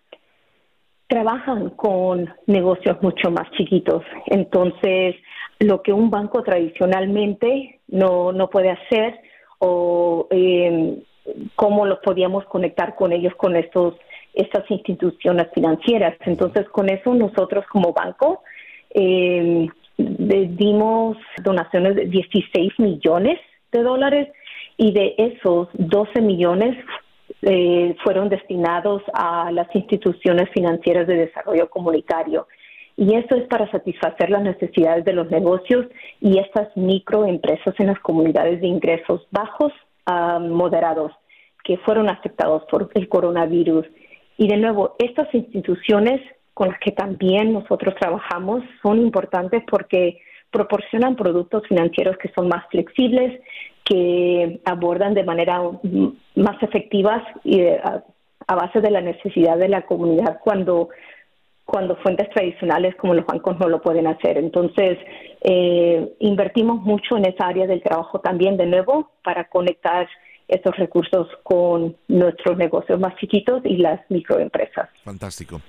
trabajan 1.12 1.69
con 1.76 2.33
negocios 2.47 2.97
mucho 3.02 3.31
más 3.31 3.50
chiquitos. 3.50 4.02
Entonces, 4.28 5.14
lo 5.61 5.83
que 5.83 5.92
un 5.92 6.09
banco 6.09 6.42
tradicionalmente 6.42 7.81
no, 7.88 8.33
no 8.33 8.49
puede 8.49 8.71
hacer 8.71 9.21
o 9.59 10.26
eh, 10.31 11.02
cómo 11.54 11.85
los 11.85 11.99
podíamos 11.99 12.47
conectar 12.47 12.95
con 12.97 13.12
ellos 13.12 13.35
con 13.37 13.57
estos 13.57 13.95
estas 14.33 14.64
instituciones 14.71 15.49
financieras. 15.54 16.14
Entonces, 16.25 16.66
con 16.71 16.88
eso 16.88 17.12
nosotros 17.12 17.66
como 17.71 17.92
banco 17.92 18.42
eh, 18.95 19.69
dimos 19.99 21.19
donaciones 21.45 21.95
de 21.95 22.07
16 22.07 22.73
millones 22.78 23.38
de 23.71 23.83
dólares 23.83 24.28
y 24.78 24.92
de 24.92 25.14
esos 25.19 25.69
12 25.75 26.23
millones 26.23 26.75
eh, 27.42 27.96
fueron 28.04 28.28
destinados 28.28 29.02
a 29.14 29.50
las 29.50 29.75
instituciones 29.75 30.49
financieras 30.50 31.06
de 31.06 31.16
desarrollo 31.16 31.68
comunitario. 31.68 32.46
Y 32.96 33.14
eso 33.14 33.34
es 33.37 33.49
para 33.49 33.70
satisfacer 33.70 34.30
las 34.30 34.42
necesidades 34.42 35.04
de 35.04 35.12
los 35.12 35.30
negocios 35.30 35.87
y 36.20 36.38
estas 36.38 36.68
microempresas 36.76 37.75
en 37.78 37.88
las 37.88 37.99
comunidades 38.00 38.61
de 38.61 38.66
ingresos 38.66 39.26
bajos 39.30 39.72
a 40.06 40.38
moderados 40.38 41.12
que 41.64 41.78
fueron 41.78 42.08
afectados 42.08 42.62
por 42.70 42.90
el 42.94 43.08
coronavirus. 43.08 43.87
Y 44.37 44.49
de 44.49 44.56
nuevo, 44.56 44.94
estas 44.99 45.32
instituciones 45.34 46.20
con 46.54 46.68
las 46.68 46.78
que 46.80 46.92
también 46.92 47.52
nosotros 47.52 47.94
trabajamos 47.99 48.62
son 48.82 49.00
importantes 49.00 49.62
porque 49.70 50.20
proporcionan 50.52 51.16
productos 51.16 51.66
financieros 51.66 52.16
que 52.18 52.30
son 52.35 52.47
más 52.49 52.64
flexibles, 52.71 53.40
que 53.85 54.61
abordan 54.64 55.14
de 55.14 55.25
manera 55.25 55.61
más 56.37 56.62
efectiva 56.62 57.26
y 57.42 57.61
eh, 57.61 57.80
a, 57.82 58.54
base 58.54 58.80
de 58.80 58.90
la 58.90 59.00
necesidad 59.00 59.56
de 59.56 59.68
la 59.68 59.82
comunidad 59.82 60.38
cuando 60.44 60.90
cuando 61.64 61.97
fuentes 61.97 62.28
tradicionales 62.30 62.94
como 62.97 63.14
los 63.14 63.25
bancos 63.25 63.59
no 63.59 63.68
lo 63.68 63.80
pueden 63.80 64.06
hacer. 64.06 64.37
Entonces, 64.37 64.99
eh, 65.40 66.12
invertimos 66.18 66.82
mucho 66.82 67.16
en 67.16 67.25
esa 67.25 67.47
área 67.47 67.66
del 67.66 67.82
trabajo 67.82 68.21
también, 68.21 68.59
de 68.59 68.66
nuevo, 68.66 69.12
para 69.25 69.44
conectar 69.49 70.06
estos 70.49 70.76
recursos 70.76 71.28
con 71.44 71.97
nuestros 72.09 72.59
negocios 72.59 73.00
más 73.00 73.16
chiquitos 73.16 73.62
y 73.64 73.78
las 73.78 74.00
microempresas. 74.11 74.90
Fantástico. 75.04 75.61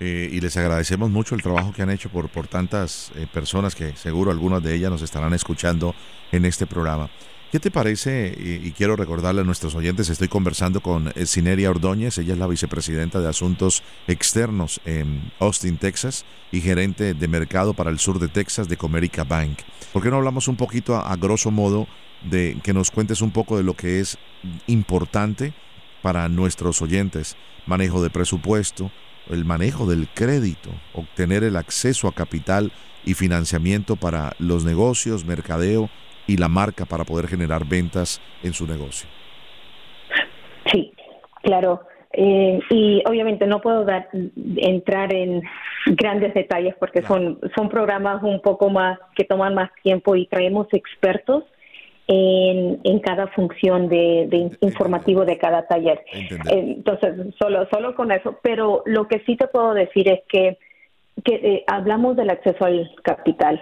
Eh, 0.00 0.28
y 0.32 0.40
les 0.40 0.56
agradecemos 0.56 1.10
mucho 1.10 1.34
el 1.34 1.42
trabajo 1.42 1.72
que 1.72 1.82
han 1.82 1.90
hecho 1.90 2.08
por, 2.08 2.28
por 2.28 2.48
tantas 2.48 3.12
eh, 3.14 3.26
personas 3.32 3.74
que 3.74 3.96
seguro 3.96 4.30
algunas 4.30 4.62
de 4.62 4.74
ellas 4.74 4.90
nos 4.90 5.02
estarán 5.02 5.32
escuchando 5.34 5.94
en 6.32 6.44
este 6.44 6.66
programa. 6.66 7.08
¿Qué 7.54 7.60
te 7.60 7.70
parece? 7.70 8.34
Y, 8.36 8.72
quiero 8.72 8.96
recordarle 8.96 9.42
a 9.42 9.44
nuestros 9.44 9.76
oyentes, 9.76 10.10
estoy 10.10 10.26
conversando 10.26 10.80
con 10.80 11.12
Cineria 11.24 11.70
Ordóñez, 11.70 12.18
ella 12.18 12.32
es 12.32 12.38
la 12.40 12.48
vicepresidenta 12.48 13.20
de 13.20 13.28
Asuntos 13.28 13.84
Externos 14.08 14.80
en 14.84 15.30
Austin, 15.38 15.76
Texas, 15.76 16.24
y 16.50 16.60
gerente 16.60 17.14
de 17.14 17.28
mercado 17.28 17.72
para 17.72 17.90
el 17.90 18.00
sur 18.00 18.18
de 18.18 18.26
Texas 18.26 18.68
de 18.68 18.76
Comerica 18.76 19.22
Bank. 19.22 19.60
¿Por 19.92 20.02
qué 20.02 20.10
no 20.10 20.16
hablamos 20.16 20.48
un 20.48 20.56
poquito 20.56 20.96
a, 20.96 21.12
a 21.12 21.14
grosso 21.14 21.52
modo 21.52 21.86
de 22.28 22.58
que 22.64 22.74
nos 22.74 22.90
cuentes 22.90 23.20
un 23.20 23.30
poco 23.30 23.56
de 23.56 23.62
lo 23.62 23.74
que 23.74 24.00
es 24.00 24.18
importante 24.66 25.54
para 26.02 26.28
nuestros 26.28 26.82
oyentes? 26.82 27.36
Manejo 27.66 28.02
de 28.02 28.10
presupuesto, 28.10 28.90
el 29.30 29.44
manejo 29.44 29.86
del 29.86 30.08
crédito, 30.08 30.70
obtener 30.92 31.44
el 31.44 31.56
acceso 31.56 32.08
a 32.08 32.12
capital 32.12 32.72
y 33.04 33.14
financiamiento 33.14 33.96
para 33.96 34.32
los 34.38 34.64
negocios, 34.64 35.24
mercadeo 35.24 35.88
y 36.26 36.36
la 36.36 36.48
marca 36.48 36.84
para 36.84 37.04
poder 37.04 37.26
generar 37.28 37.66
ventas 37.66 38.20
en 38.42 38.52
su 38.52 38.66
negocio. 38.66 39.08
Sí, 40.70 40.92
claro. 41.42 41.82
Eh, 42.12 42.60
y 42.70 43.02
obviamente 43.06 43.46
no 43.46 43.60
puedo 43.60 43.84
dar, 43.84 44.08
entrar 44.56 45.12
en 45.12 45.42
grandes 45.86 46.32
detalles 46.32 46.74
porque 46.78 47.02
son, 47.02 47.40
son 47.56 47.68
programas 47.68 48.22
un 48.22 48.40
poco 48.40 48.70
más 48.70 48.98
que 49.16 49.24
toman 49.24 49.54
más 49.54 49.70
tiempo 49.82 50.14
y 50.14 50.26
traemos 50.26 50.68
expertos 50.72 51.44
en, 52.06 52.80
en 52.84 52.98
cada 53.00 53.28
función 53.28 53.88
de, 53.88 54.50
informativo 54.60 55.24
de 55.24 55.38
cada 55.38 55.66
taller. 55.66 56.04
Entonces, 56.50 57.34
solo, 57.38 57.66
solo 57.72 57.94
con 57.94 58.12
eso. 58.12 58.38
Pero 58.42 58.82
lo 58.86 59.08
que 59.08 59.20
sí 59.20 59.36
te 59.36 59.46
puedo 59.46 59.74
decir 59.74 60.08
es 60.08 60.20
que, 60.28 60.58
que 61.24 61.34
eh, 61.34 61.64
hablamos 61.66 62.16
del 62.16 62.30
acceso 62.30 62.64
al 62.64 62.90
capital, 63.02 63.60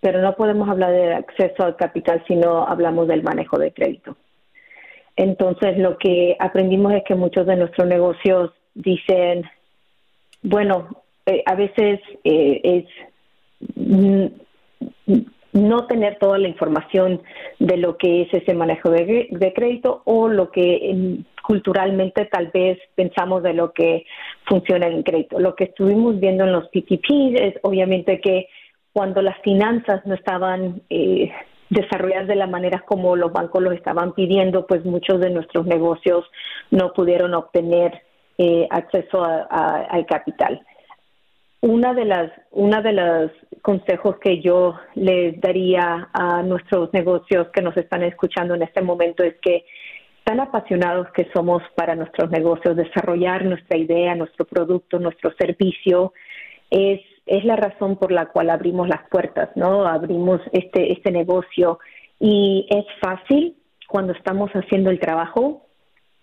pero 0.00 0.20
no 0.20 0.34
podemos 0.36 0.68
hablar 0.68 0.92
del 0.92 1.12
acceso 1.12 1.64
al 1.64 1.76
capital 1.76 2.22
si 2.26 2.36
no 2.36 2.66
hablamos 2.66 3.08
del 3.08 3.22
manejo 3.22 3.58
de 3.58 3.72
crédito. 3.72 4.16
Entonces, 5.16 5.78
lo 5.78 5.98
que 5.98 6.36
aprendimos 6.38 6.92
es 6.92 7.02
que 7.04 7.14
muchos 7.14 7.46
de 7.46 7.56
nuestros 7.56 7.88
negocios 7.88 8.52
dicen, 8.74 9.44
bueno, 10.42 10.88
eh, 11.26 11.42
a 11.44 11.54
veces 11.56 12.00
eh, 12.22 12.60
es 12.62 12.84
mm, 13.74 14.26
no 15.52 15.86
tener 15.86 16.18
toda 16.18 16.38
la 16.38 16.48
información 16.48 17.22
de 17.58 17.76
lo 17.76 17.96
que 17.96 18.22
es 18.22 18.34
ese 18.34 18.54
manejo 18.54 18.90
de, 18.90 19.52
crédito 19.54 20.02
o 20.04 20.28
lo 20.28 20.50
que 20.50 21.22
culturalmente 21.42 22.26
tal 22.26 22.50
vez 22.52 22.78
pensamos 22.94 23.42
de 23.42 23.54
lo 23.54 23.72
que 23.72 24.04
funciona 24.46 24.86
en 24.86 25.02
crédito. 25.02 25.40
Lo 25.40 25.54
que 25.54 25.64
estuvimos 25.64 26.20
viendo 26.20 26.44
en 26.44 26.52
los 26.52 26.68
PTP 26.68 27.40
es 27.40 27.54
obviamente 27.62 28.20
que 28.20 28.48
cuando 28.92 29.22
las 29.22 29.38
finanzas 29.42 30.04
no 30.04 30.14
estaban 30.14 30.82
eh, 30.90 31.32
desarrolladas 31.70 32.28
de 32.28 32.34
la 32.34 32.46
manera 32.46 32.84
como 32.86 33.16
los 33.16 33.32
bancos 33.32 33.62
los 33.62 33.74
estaban 33.74 34.12
pidiendo, 34.12 34.66
pues 34.66 34.84
muchos 34.84 35.20
de 35.20 35.30
nuestros 35.30 35.66
negocios 35.66 36.24
no 36.70 36.92
pudieron 36.92 37.34
obtener 37.34 38.02
eh, 38.36 38.66
acceso 38.70 39.24
al 39.24 40.06
capital 40.06 40.60
una 41.60 41.92
de 41.92 42.04
las 42.04 42.30
una 42.52 42.80
de 42.82 42.92
los 42.92 43.30
consejos 43.62 44.16
que 44.20 44.40
yo 44.40 44.74
les 44.94 45.40
daría 45.40 46.08
a 46.12 46.42
nuestros 46.42 46.92
negocios 46.92 47.48
que 47.52 47.62
nos 47.62 47.76
están 47.76 48.02
escuchando 48.02 48.54
en 48.54 48.62
este 48.62 48.80
momento 48.80 49.24
es 49.24 49.34
que 49.42 49.64
tan 50.24 50.40
apasionados 50.40 51.08
que 51.12 51.28
somos 51.34 51.62
para 51.74 51.96
nuestros 51.96 52.30
negocios 52.30 52.76
desarrollar 52.76 53.44
nuestra 53.44 53.76
idea 53.76 54.14
nuestro 54.14 54.44
producto 54.44 54.98
nuestro 54.98 55.32
servicio 55.36 56.12
es 56.70 57.00
es 57.26 57.44
la 57.44 57.56
razón 57.56 57.96
por 57.96 58.10
la 58.10 58.26
cual 58.26 58.50
abrimos 58.50 58.88
las 58.88 59.08
puertas 59.08 59.50
no 59.56 59.86
abrimos 59.86 60.40
este 60.52 60.92
este 60.92 61.10
negocio. 61.10 61.78
Y 62.20 62.66
es 62.70 62.84
fácil 63.00 63.54
cuando 63.86 64.12
estamos 64.12 64.50
haciendo 64.50 64.90
el 64.90 64.98
trabajo 64.98 65.66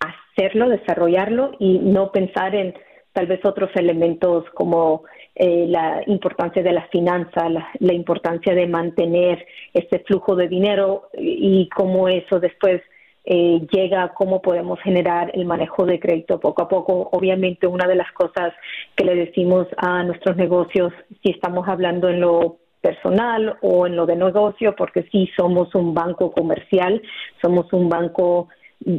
hacerlo 0.00 0.68
desarrollarlo 0.68 1.52
y 1.58 1.78
no 1.78 2.12
pensar 2.12 2.54
en 2.54 2.74
tal 3.16 3.26
vez 3.26 3.40
otros 3.46 3.70
elementos 3.76 4.44
como 4.52 5.04
eh, 5.34 5.64
la 5.68 6.02
importancia 6.06 6.62
de 6.62 6.72
las 6.72 6.86
finanzas, 6.90 7.50
la, 7.78 7.94
importancia 7.94 8.54
de 8.54 8.66
mantener 8.66 9.46
este 9.72 10.00
flujo 10.00 10.36
de 10.36 10.48
dinero 10.48 11.08
y 11.16 11.66
cómo 11.74 12.08
eso 12.08 12.38
después 12.40 12.82
eh, 13.24 13.62
llega, 13.72 14.12
cómo 14.12 14.42
podemos 14.42 14.78
generar 14.82 15.30
el 15.32 15.46
manejo 15.46 15.86
de 15.86 15.98
crédito 15.98 16.38
poco 16.38 16.60
a 16.60 16.68
poco. 16.68 17.08
Obviamente 17.10 17.66
una 17.66 17.88
de 17.88 17.94
las 17.94 18.12
cosas 18.12 18.52
que 18.94 19.06
le 19.06 19.14
decimos 19.14 19.66
a 19.78 20.02
nuestros 20.02 20.36
negocios, 20.36 20.92
si 21.22 21.30
estamos 21.30 21.66
hablando 21.68 22.10
en 22.10 22.20
lo 22.20 22.58
personal 22.82 23.56
o 23.62 23.86
en 23.86 23.96
lo 23.96 24.04
de 24.04 24.16
negocio, 24.16 24.76
porque 24.76 25.08
sí 25.10 25.30
somos 25.38 25.74
un 25.74 25.94
banco 25.94 26.32
comercial, 26.32 27.00
somos 27.40 27.72
un 27.72 27.88
banco 27.88 28.48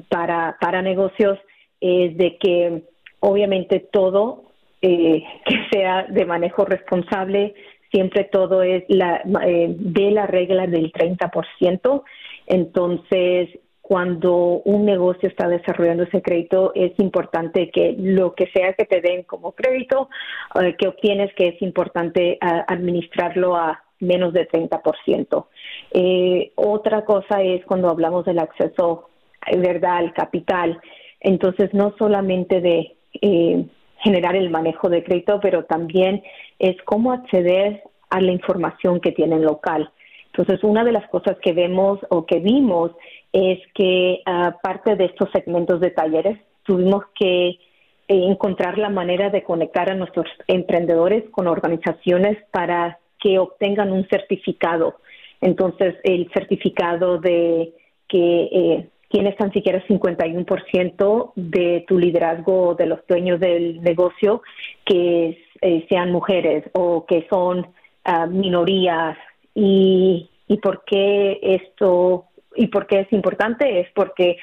para, 0.09 0.57
para 0.59 0.81
negocios, 0.81 1.37
es 1.79 2.17
de 2.17 2.37
que 2.39 2.83
obviamente 3.19 3.79
todo 3.79 4.43
eh, 4.81 5.23
que 5.45 5.55
sea 5.71 6.03
de 6.09 6.25
manejo 6.25 6.65
responsable, 6.65 7.55
siempre 7.91 8.25
todo 8.25 8.63
es 8.63 8.83
la, 8.87 9.21
eh, 9.45 9.75
de 9.77 10.11
la 10.11 10.27
regla 10.27 10.67
del 10.67 10.91
30%. 10.91 12.03
Entonces, 12.47 13.49
cuando 13.81 14.61
un 14.65 14.85
negocio 14.85 15.29
está 15.29 15.47
desarrollando 15.47 16.03
ese 16.03 16.21
crédito, 16.21 16.73
es 16.75 16.91
importante 16.99 17.71
que 17.71 17.95
lo 17.97 18.35
que 18.35 18.47
sea 18.47 18.73
que 18.73 18.83
te 18.83 18.99
den 18.99 19.23
como 19.23 19.53
crédito, 19.53 20.09
eh, 20.61 20.75
que 20.77 20.89
obtienes, 20.89 21.33
que 21.35 21.49
es 21.49 21.61
importante 21.61 22.37
administrarlo 22.41 23.55
a 23.55 23.81
menos 23.99 24.33
de 24.33 24.47
30%. 24.47 25.47
Eh, 25.91 26.51
otra 26.55 27.05
cosa 27.05 27.41
es 27.41 27.65
cuando 27.65 27.89
hablamos 27.89 28.25
del 28.25 28.39
acceso, 28.39 29.09
¿verdad?, 29.57 29.97
al 29.97 30.13
capital. 30.13 30.79
Entonces, 31.19 31.73
no 31.73 31.95
solamente 31.97 32.61
de 32.61 32.96
eh, 33.21 33.65
generar 33.99 34.35
el 34.35 34.49
manejo 34.49 34.89
de 34.89 35.03
crédito, 35.03 35.39
pero 35.41 35.65
también 35.65 36.23
es 36.59 36.75
cómo 36.83 37.11
acceder 37.11 37.83
a 38.09 38.21
la 38.21 38.31
información 38.31 38.99
que 38.99 39.11
tienen 39.11 39.43
local. 39.43 39.91
Entonces, 40.27 40.63
una 40.63 40.83
de 40.83 40.91
las 40.91 41.07
cosas 41.09 41.37
que 41.41 41.53
vemos 41.53 41.99
o 42.09 42.25
que 42.25 42.39
vimos 42.39 42.91
es 43.33 43.59
que 43.73 44.21
aparte 44.25 44.95
de 44.95 45.05
estos 45.05 45.29
segmentos 45.31 45.79
de 45.79 45.89
talleres, 45.91 46.37
tuvimos 46.63 47.05
que 47.19 47.47
eh, 47.49 47.57
encontrar 48.07 48.77
la 48.77 48.89
manera 48.89 49.29
de 49.29 49.43
conectar 49.43 49.89
a 49.91 49.95
nuestros 49.95 50.27
emprendedores 50.47 51.23
con 51.31 51.47
organizaciones 51.47 52.37
para 52.51 52.99
que 53.19 53.39
obtengan 53.39 53.91
un 53.91 54.07
certificado. 54.07 54.99
Entonces, 55.41 55.95
el 56.03 56.29
certificado 56.33 57.17
de 57.17 57.73
que 58.07 58.43
eh, 58.51 58.89
tienes 59.09 59.35
tan 59.37 59.51
siquiera 59.51 59.83
51% 59.87 61.31
de 61.35 61.85
tu 61.87 61.97
liderazgo 61.97 62.75
de 62.75 62.85
los 62.87 62.99
dueños 63.07 63.39
del 63.39 63.81
negocio 63.81 64.41
que 64.85 65.45
eh, 65.61 65.85
sean 65.89 66.11
mujeres 66.11 66.65
o 66.73 67.05
que 67.05 67.27
son 67.29 67.67
ah, 68.03 68.25
minorías. 68.25 69.17
Y, 69.55 70.29
y 70.47 70.57
por 70.57 70.83
qué 70.85 71.39
esto 71.41 72.25
y 72.55 72.67
por 72.67 72.87
qué 72.87 73.01
es 73.01 73.13
importante 73.13 73.79
es 73.79 73.87
porque 73.93 74.37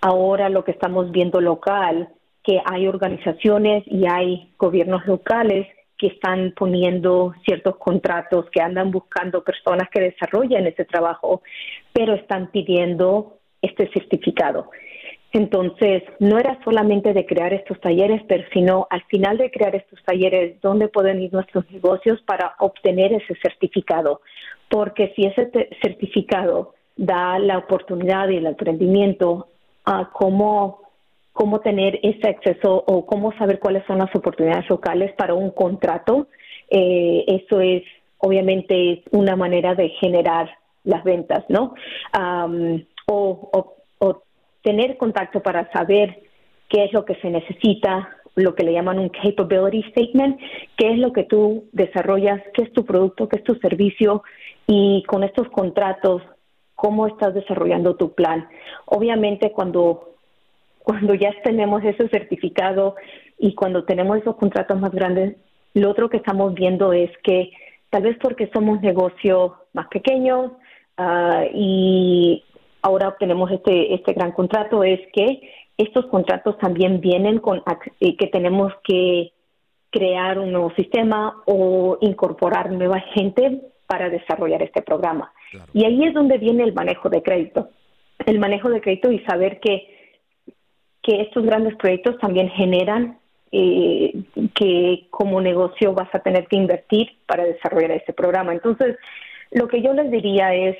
ahora 0.00 0.48
lo 0.48 0.64
que 0.64 0.72
estamos 0.72 1.10
viendo 1.10 1.40
local 1.40 2.08
que 2.42 2.60
hay 2.64 2.86
organizaciones 2.88 3.84
y 3.86 4.06
hay 4.06 4.52
gobiernos 4.58 5.06
locales 5.06 5.66
que 5.98 6.08
están 6.08 6.54
poniendo 6.56 7.34
ciertos 7.44 7.76
contratos, 7.76 8.46
que 8.50 8.62
andan 8.62 8.90
buscando 8.90 9.44
personas 9.44 9.88
que 9.90 10.00
desarrollen 10.00 10.66
ese 10.66 10.86
trabajo, 10.86 11.42
pero 11.92 12.14
están 12.14 12.50
pidiendo 12.50 13.39
este 13.62 13.90
certificado. 13.92 14.70
Entonces, 15.32 16.02
no 16.18 16.38
era 16.38 16.58
solamente 16.64 17.12
de 17.12 17.24
crear 17.24 17.52
estos 17.52 17.80
talleres, 17.80 18.20
pero 18.26 18.42
sino 18.52 18.88
al 18.90 19.02
final 19.04 19.38
de 19.38 19.50
crear 19.50 19.76
estos 19.76 20.02
talleres, 20.02 20.60
¿dónde 20.60 20.88
pueden 20.88 21.22
ir 21.22 21.32
nuestros 21.32 21.70
negocios 21.70 22.20
para 22.22 22.54
obtener 22.58 23.12
ese 23.12 23.36
certificado? 23.40 24.22
Porque 24.68 25.12
si 25.14 25.26
ese 25.26 25.48
certificado 25.80 26.74
da 26.96 27.38
la 27.38 27.58
oportunidad 27.58 28.28
y 28.28 28.36
el 28.36 28.46
emprendimiento 28.46 29.48
a 29.84 30.10
cómo, 30.12 30.80
cómo 31.32 31.60
tener 31.60 32.00
ese 32.02 32.28
acceso 32.28 32.82
o 32.86 33.06
cómo 33.06 33.32
saber 33.38 33.60
cuáles 33.60 33.84
son 33.86 33.98
las 33.98 34.14
oportunidades 34.14 34.68
locales 34.68 35.12
para 35.12 35.34
un 35.34 35.50
contrato, 35.50 36.26
eh, 36.70 37.24
eso 37.28 37.60
es 37.60 37.84
obviamente 38.18 39.04
una 39.12 39.36
manera 39.36 39.74
de 39.74 39.90
generar 39.90 40.50
las 40.84 41.04
ventas, 41.04 41.44
¿no? 41.48 41.74
O, 43.12 43.76
o 43.98 44.22
tener 44.62 44.96
contacto 44.96 45.40
para 45.40 45.70
saber 45.72 46.22
qué 46.68 46.84
es 46.84 46.92
lo 46.92 47.04
que 47.04 47.16
se 47.16 47.30
necesita, 47.30 48.08
lo 48.36 48.54
que 48.54 48.64
le 48.64 48.72
llaman 48.72 48.98
un 48.98 49.08
capability 49.08 49.82
statement, 49.90 50.38
qué 50.76 50.92
es 50.92 50.98
lo 50.98 51.12
que 51.12 51.24
tú 51.24 51.68
desarrollas, 51.72 52.40
qué 52.54 52.62
es 52.62 52.72
tu 52.72 52.84
producto, 52.84 53.28
qué 53.28 53.38
es 53.38 53.44
tu 53.44 53.54
servicio 53.56 54.22
y 54.66 55.02
con 55.06 55.24
estos 55.24 55.48
contratos, 55.48 56.22
cómo 56.74 57.06
estás 57.06 57.34
desarrollando 57.34 57.96
tu 57.96 58.14
plan. 58.14 58.48
Obviamente 58.86 59.52
cuando, 59.52 60.14
cuando 60.78 61.14
ya 61.14 61.32
tenemos 61.42 61.82
ese 61.84 62.08
certificado 62.08 62.94
y 63.38 63.54
cuando 63.54 63.84
tenemos 63.84 64.18
esos 64.18 64.36
contratos 64.36 64.78
más 64.80 64.92
grandes, 64.92 65.36
lo 65.74 65.90
otro 65.90 66.08
que 66.08 66.18
estamos 66.18 66.54
viendo 66.54 66.92
es 66.92 67.10
que 67.22 67.50
tal 67.90 68.02
vez 68.02 68.16
porque 68.20 68.50
somos 68.52 68.80
negocios 68.80 69.52
más 69.72 69.88
pequeños 69.88 70.52
uh, 70.98 71.44
y 71.52 72.44
ahora 72.82 73.08
obtenemos 73.08 73.50
este, 73.50 73.94
este 73.94 74.12
gran 74.12 74.32
contrato, 74.32 74.84
es 74.84 75.00
que 75.12 75.40
estos 75.76 76.06
contratos 76.06 76.58
también 76.58 77.00
vienen 77.00 77.38
con 77.38 77.62
eh, 78.00 78.16
que 78.16 78.26
tenemos 78.26 78.72
que 78.84 79.32
crear 79.90 80.38
un 80.38 80.52
nuevo 80.52 80.72
sistema 80.74 81.42
o 81.46 81.98
incorporar 82.00 82.70
nueva 82.70 83.00
gente 83.14 83.60
para 83.86 84.08
desarrollar 84.08 84.62
este 84.62 84.82
programa. 84.82 85.32
Y 85.74 85.84
ahí 85.84 86.04
es 86.04 86.14
donde 86.14 86.38
viene 86.38 86.62
el 86.62 86.72
manejo 86.72 87.08
de 87.08 87.22
crédito. 87.22 87.70
El 88.24 88.38
manejo 88.38 88.68
de 88.68 88.80
crédito 88.80 89.10
y 89.10 89.18
saber 89.20 89.58
que, 89.58 90.12
que 91.02 91.22
estos 91.22 91.44
grandes 91.44 91.74
proyectos 91.76 92.18
también 92.18 92.50
generan 92.50 93.18
eh, 93.50 94.12
que 94.54 95.08
como 95.10 95.40
negocio 95.40 95.92
vas 95.92 96.14
a 96.14 96.20
tener 96.20 96.46
que 96.46 96.56
invertir 96.56 97.18
para 97.26 97.44
desarrollar 97.44 97.90
este 97.92 98.12
programa. 98.12 98.52
Entonces, 98.52 98.96
lo 99.50 99.66
que 99.66 99.82
yo 99.82 99.92
les 99.92 100.08
diría 100.10 100.54
es, 100.54 100.76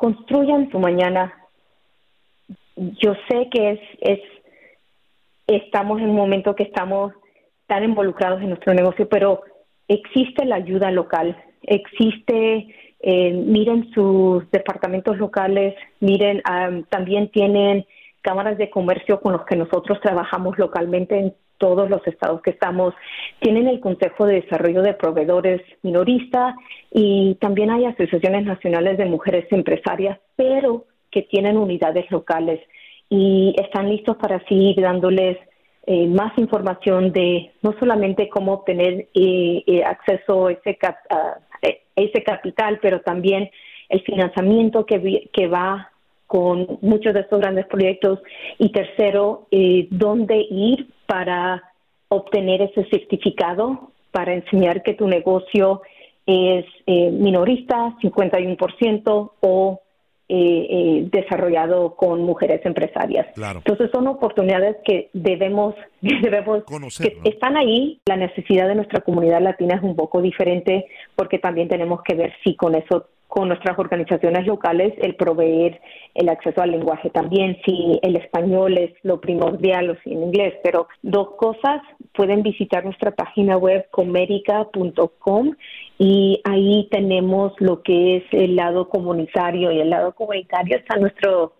construyan 0.00 0.70
su 0.70 0.78
mañana. 0.78 1.34
Yo 2.76 3.12
sé 3.28 3.50
que 3.50 3.72
es, 3.72 3.80
es, 4.00 4.20
estamos 5.46 6.00
en 6.00 6.08
un 6.08 6.16
momento 6.16 6.54
que 6.54 6.62
estamos 6.62 7.12
tan 7.66 7.84
involucrados 7.84 8.40
en 8.40 8.48
nuestro 8.48 8.72
negocio, 8.72 9.06
pero 9.10 9.42
existe 9.88 10.46
la 10.46 10.56
ayuda 10.56 10.90
local, 10.90 11.36
existe, 11.62 12.74
eh, 13.00 13.32
miren 13.32 13.90
sus 13.92 14.50
departamentos 14.50 15.18
locales, 15.18 15.74
miren, 16.00 16.42
también 16.88 17.28
tienen 17.28 17.84
cámaras 18.22 18.56
de 18.56 18.70
comercio 18.70 19.20
con 19.20 19.34
los 19.34 19.44
que 19.44 19.56
nosotros 19.56 20.00
trabajamos 20.00 20.58
localmente 20.58 21.18
en 21.18 21.34
todos 21.60 21.88
los 21.88 22.04
estados 22.06 22.40
que 22.42 22.50
estamos, 22.50 22.94
tienen 23.38 23.68
el 23.68 23.78
Consejo 23.78 24.26
de 24.26 24.40
Desarrollo 24.40 24.82
de 24.82 24.94
Proveedores 24.94 25.60
Minorista 25.82 26.56
y 26.90 27.36
también 27.40 27.70
hay 27.70 27.84
asociaciones 27.84 28.44
nacionales 28.46 28.98
de 28.98 29.04
mujeres 29.04 29.46
empresarias, 29.52 30.18
pero 30.34 30.86
que 31.10 31.22
tienen 31.22 31.58
unidades 31.58 32.10
locales 32.10 32.60
y 33.10 33.54
están 33.62 33.90
listos 33.90 34.16
para 34.16 34.42
seguir 34.46 34.80
dándoles 34.80 35.36
eh, 35.86 36.06
más 36.06 36.36
información 36.38 37.12
de 37.12 37.50
no 37.62 37.74
solamente 37.78 38.28
cómo 38.28 38.52
obtener 38.52 39.08
eh, 39.12 39.62
eh, 39.66 39.82
acceso 39.84 40.46
a 40.46 40.52
ese, 40.52 40.78
ese 41.96 42.22
capital, 42.22 42.78
pero 42.80 43.00
también 43.00 43.50
el 43.88 44.00
financiamiento 44.02 44.86
que, 44.86 45.28
que 45.32 45.48
va 45.48 45.90
con 46.26 46.78
muchos 46.80 47.12
de 47.12 47.20
estos 47.20 47.40
grandes 47.40 47.66
proyectos. 47.66 48.20
Y 48.58 48.70
tercero, 48.70 49.48
dónde 49.90 50.46
ir 50.48 50.86
para 51.10 51.60
obtener 52.06 52.62
ese 52.62 52.88
certificado 52.88 53.90
para 54.12 54.32
enseñar 54.32 54.84
que 54.84 54.94
tu 54.94 55.08
negocio 55.08 55.82
es 56.24 56.64
minorista, 56.86 57.96
51% 58.00 59.32
o 59.40 59.80
eh, 60.28 60.66
eh, 60.70 61.08
desarrollado 61.10 61.96
con 61.96 62.22
mujeres 62.22 62.64
empresarias. 62.64 63.26
Entonces 63.36 63.90
son 63.92 64.06
oportunidades 64.06 64.76
que 64.84 65.10
debemos, 65.12 65.74
debemos 66.00 66.62
que 66.96 67.18
están 67.24 67.56
ahí. 67.56 68.00
La 68.06 68.16
necesidad 68.16 68.68
de 68.68 68.76
nuestra 68.76 69.00
comunidad 69.00 69.40
latina 69.40 69.74
es 69.74 69.82
un 69.82 69.96
poco 69.96 70.22
diferente 70.22 70.86
porque 71.16 71.40
también 71.40 71.66
tenemos 71.66 72.02
que 72.04 72.14
ver 72.14 72.32
si 72.44 72.54
con 72.54 72.76
eso 72.76 73.06
con 73.30 73.46
nuestras 73.46 73.78
organizaciones 73.78 74.44
locales 74.44 74.92
el 74.98 75.14
proveer 75.14 75.80
el 76.14 76.28
acceso 76.28 76.60
al 76.60 76.72
lenguaje 76.72 77.10
también, 77.10 77.56
si 77.64 77.98
el 78.02 78.16
español 78.16 78.76
es 78.76 78.92
lo 79.04 79.20
primordial 79.20 79.90
o 79.90 79.96
si 80.02 80.12
en 80.12 80.24
inglés, 80.24 80.54
pero 80.64 80.88
dos 81.02 81.36
cosas, 81.36 81.80
pueden 82.12 82.42
visitar 82.42 82.84
nuestra 82.84 83.12
página 83.12 83.56
web 83.56 83.86
comerica.com 83.92 85.54
y 85.96 86.40
ahí 86.42 86.88
tenemos 86.90 87.52
lo 87.60 87.82
que 87.82 88.16
es 88.16 88.24
el 88.32 88.56
lado 88.56 88.88
comunitario 88.88 89.70
y 89.70 89.80
el 89.80 89.90
lado 89.90 90.12
comunitario. 90.12 90.76
Está 90.76 90.96
nuestro 90.98 91.52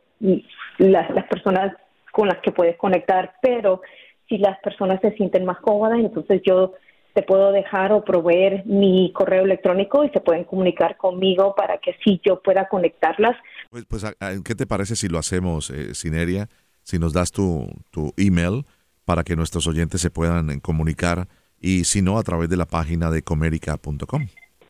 las, 0.78 1.08
las 1.10 1.26
personas 1.28 1.72
con 2.10 2.26
las 2.26 2.38
que 2.38 2.50
puedes 2.50 2.76
conectar, 2.78 3.34
pero 3.40 3.80
si 4.28 4.38
las 4.38 4.58
personas 4.58 5.00
se 5.02 5.12
sienten 5.12 5.44
más 5.44 5.58
cómodas, 5.60 6.00
entonces 6.00 6.42
yo 6.44 6.72
te 7.14 7.22
puedo 7.22 7.52
dejar 7.52 7.92
o 7.92 8.04
proveer 8.04 8.64
mi 8.66 9.12
correo 9.12 9.44
electrónico 9.44 10.04
y 10.04 10.10
se 10.10 10.20
pueden 10.20 10.44
comunicar 10.44 10.96
conmigo 10.96 11.54
para 11.54 11.78
que 11.78 11.92
así 11.92 12.20
yo 12.24 12.40
pueda 12.40 12.68
conectarlas. 12.68 13.36
Pues, 13.70 13.84
pues 13.86 14.04
¿qué 14.44 14.54
te 14.54 14.66
parece 14.66 14.96
si 14.96 15.08
lo 15.08 15.18
hacemos, 15.18 15.70
eh, 15.70 15.94
Sineria? 15.94 16.48
Si 16.82 16.98
nos 16.98 17.12
das 17.12 17.32
tu, 17.32 17.66
tu 17.90 18.12
email 18.16 18.64
para 19.04 19.24
que 19.24 19.36
nuestros 19.36 19.66
oyentes 19.66 20.00
se 20.00 20.10
puedan 20.10 20.60
comunicar 20.60 21.26
y 21.60 21.84
si 21.84 22.00
no, 22.00 22.18
a 22.18 22.22
través 22.22 22.48
de 22.48 22.56
la 22.56 22.66
página 22.66 23.10
de 23.10 23.22
comerica.com. 23.22 24.26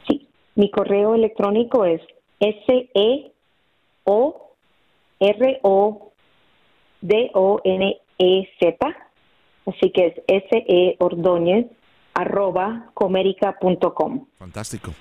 Sí, 0.09 0.27
mi 0.55 0.71
correo 0.71 1.15
electrónico 1.15 1.85
es 1.85 2.01
S-E-O-R-O-D-O-N-E-Z, 2.41 3.37
así 9.67 9.91
que 9.93 10.07
es 10.07 10.15
S-E 10.27 10.97
Ordóñez 10.99 11.67
arroba 12.21 12.91
comerica.com. 12.95 14.27
Fantástico. 14.37 14.93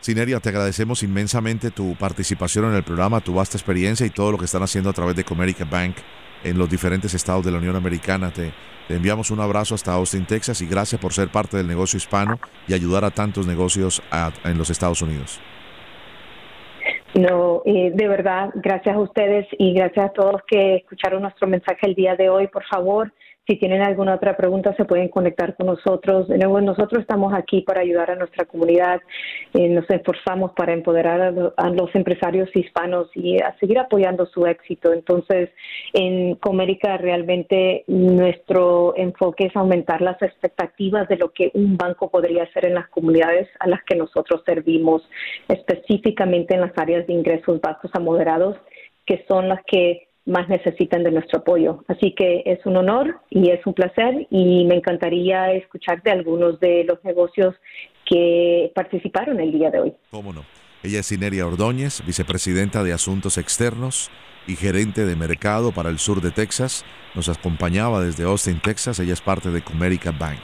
Sineria, 0.00 0.38
te 0.40 0.48
agradecemos 0.50 1.02
inmensamente 1.02 1.70
tu 1.70 1.96
participación 1.96 2.66
en 2.66 2.74
el 2.74 2.84
programa, 2.84 3.20
tu 3.20 3.34
vasta 3.34 3.56
experiencia 3.56 4.06
y 4.06 4.10
todo 4.10 4.32
lo 4.32 4.38
que 4.38 4.44
están 4.44 4.62
haciendo 4.62 4.90
a 4.90 4.92
través 4.92 5.16
de 5.16 5.24
Comerica 5.24 5.64
Bank 5.64 5.96
en 6.44 6.56
los 6.56 6.70
diferentes 6.70 7.14
estados 7.14 7.44
de 7.44 7.50
la 7.50 7.58
Unión 7.58 7.74
Americana. 7.74 8.32
Te, 8.32 8.52
te 8.86 8.94
enviamos 8.94 9.30
un 9.30 9.40
abrazo 9.40 9.74
hasta 9.74 9.92
Austin, 9.92 10.24
Texas 10.24 10.62
y 10.62 10.66
gracias 10.66 11.00
por 11.00 11.12
ser 11.12 11.28
parte 11.28 11.56
del 11.56 11.66
negocio 11.66 11.96
hispano 11.96 12.38
y 12.66 12.74
ayudar 12.74 13.04
a 13.04 13.10
tantos 13.10 13.46
negocios 13.46 14.02
en 14.44 14.56
los 14.56 14.70
Estados 14.70 15.02
Unidos. 15.02 15.40
No, 17.14 17.62
eh, 17.64 17.90
de 17.94 18.08
verdad, 18.08 18.50
gracias 18.54 18.94
a 18.94 18.98
ustedes 18.98 19.46
y 19.58 19.74
gracias 19.74 20.06
a 20.06 20.12
todos 20.12 20.40
que 20.46 20.76
escucharon 20.76 21.22
nuestro 21.22 21.46
mensaje 21.46 21.86
el 21.86 21.94
día 21.94 22.16
de 22.16 22.28
hoy. 22.28 22.48
Por 22.48 22.64
favor, 22.64 23.12
si 23.48 23.56
tienen 23.56 23.80
alguna 23.80 24.14
otra 24.14 24.36
pregunta, 24.36 24.74
se 24.76 24.84
pueden 24.84 25.08
conectar 25.08 25.56
con 25.56 25.68
nosotros. 25.68 26.28
De 26.28 26.36
nuevo, 26.36 26.60
nosotros 26.60 27.00
estamos 27.00 27.32
aquí 27.32 27.62
para 27.62 27.80
ayudar 27.80 28.10
a 28.10 28.14
nuestra 28.14 28.44
comunidad. 28.44 29.00
Eh, 29.54 29.70
nos 29.70 29.88
esforzamos 29.88 30.52
para 30.52 30.74
empoderar 30.74 31.34
a, 31.56 31.70
los 31.70 31.94
empresarios 31.94 32.54
hispanos 32.54 33.08
y 33.14 33.40
a 33.40 33.56
seguir 33.58 33.78
apoyando 33.78 34.26
su 34.26 34.44
éxito. 34.44 34.92
Entonces, 34.92 35.48
en 35.94 36.34
Comérica 36.34 36.98
realmente 36.98 37.84
nuestro 37.86 38.94
enfoque 38.98 39.46
es 39.46 39.56
aumentar 39.56 40.02
las 40.02 40.20
expectativas 40.20 41.08
de 41.08 41.16
lo 41.16 41.30
que 41.30 41.50
un 41.54 41.78
banco 41.78 42.10
podría 42.10 42.42
hacer 42.42 42.66
en 42.66 42.74
las 42.74 42.88
comunidades 42.88 43.48
a 43.60 43.66
las 43.66 43.82
que 43.84 43.96
nosotros 43.96 44.42
servimos, 44.44 45.08
específicamente 45.48 46.54
en 46.54 46.60
las 46.60 46.76
áreas 46.76 47.06
de 47.06 47.14
ingresos 47.14 47.62
bajos 47.62 47.90
a 47.94 47.98
moderados, 47.98 48.58
que 49.06 49.24
son 49.26 49.48
las 49.48 49.64
que 49.64 50.07
más 50.28 50.48
necesitan 50.48 51.02
de 51.02 51.10
nuestro 51.10 51.40
apoyo. 51.40 51.84
Así 51.88 52.14
que 52.14 52.42
es 52.44 52.64
un 52.66 52.76
honor 52.76 53.20
y 53.30 53.50
es 53.50 53.66
un 53.66 53.74
placer 53.74 54.26
y 54.30 54.64
me 54.66 54.76
encantaría 54.76 55.52
escuchar 55.52 56.02
de 56.02 56.10
algunos 56.10 56.60
de 56.60 56.84
los 56.84 57.02
negocios 57.02 57.54
que 58.04 58.70
participaron 58.74 59.40
el 59.40 59.52
día 59.52 59.70
de 59.70 59.80
hoy. 59.80 59.94
¿Cómo 60.10 60.32
no? 60.32 60.44
Ella 60.82 61.00
es 61.00 61.10
Ineria 61.10 61.46
Ordóñez, 61.46 62.04
vicepresidenta 62.06 62.84
de 62.84 62.92
Asuntos 62.92 63.38
Externos 63.38 64.10
y 64.46 64.54
gerente 64.54 65.04
de 65.04 65.16
mercado 65.16 65.72
para 65.72 65.88
el 65.88 65.98
sur 65.98 66.20
de 66.20 66.30
Texas. 66.30 66.84
Nos 67.14 67.28
acompañaba 67.28 68.02
desde 68.02 68.24
Austin, 68.24 68.60
Texas. 68.60 69.00
Ella 69.00 69.14
es 69.14 69.20
parte 69.20 69.50
de 69.50 69.62
Comerica 69.62 70.10
Bank. 70.12 70.38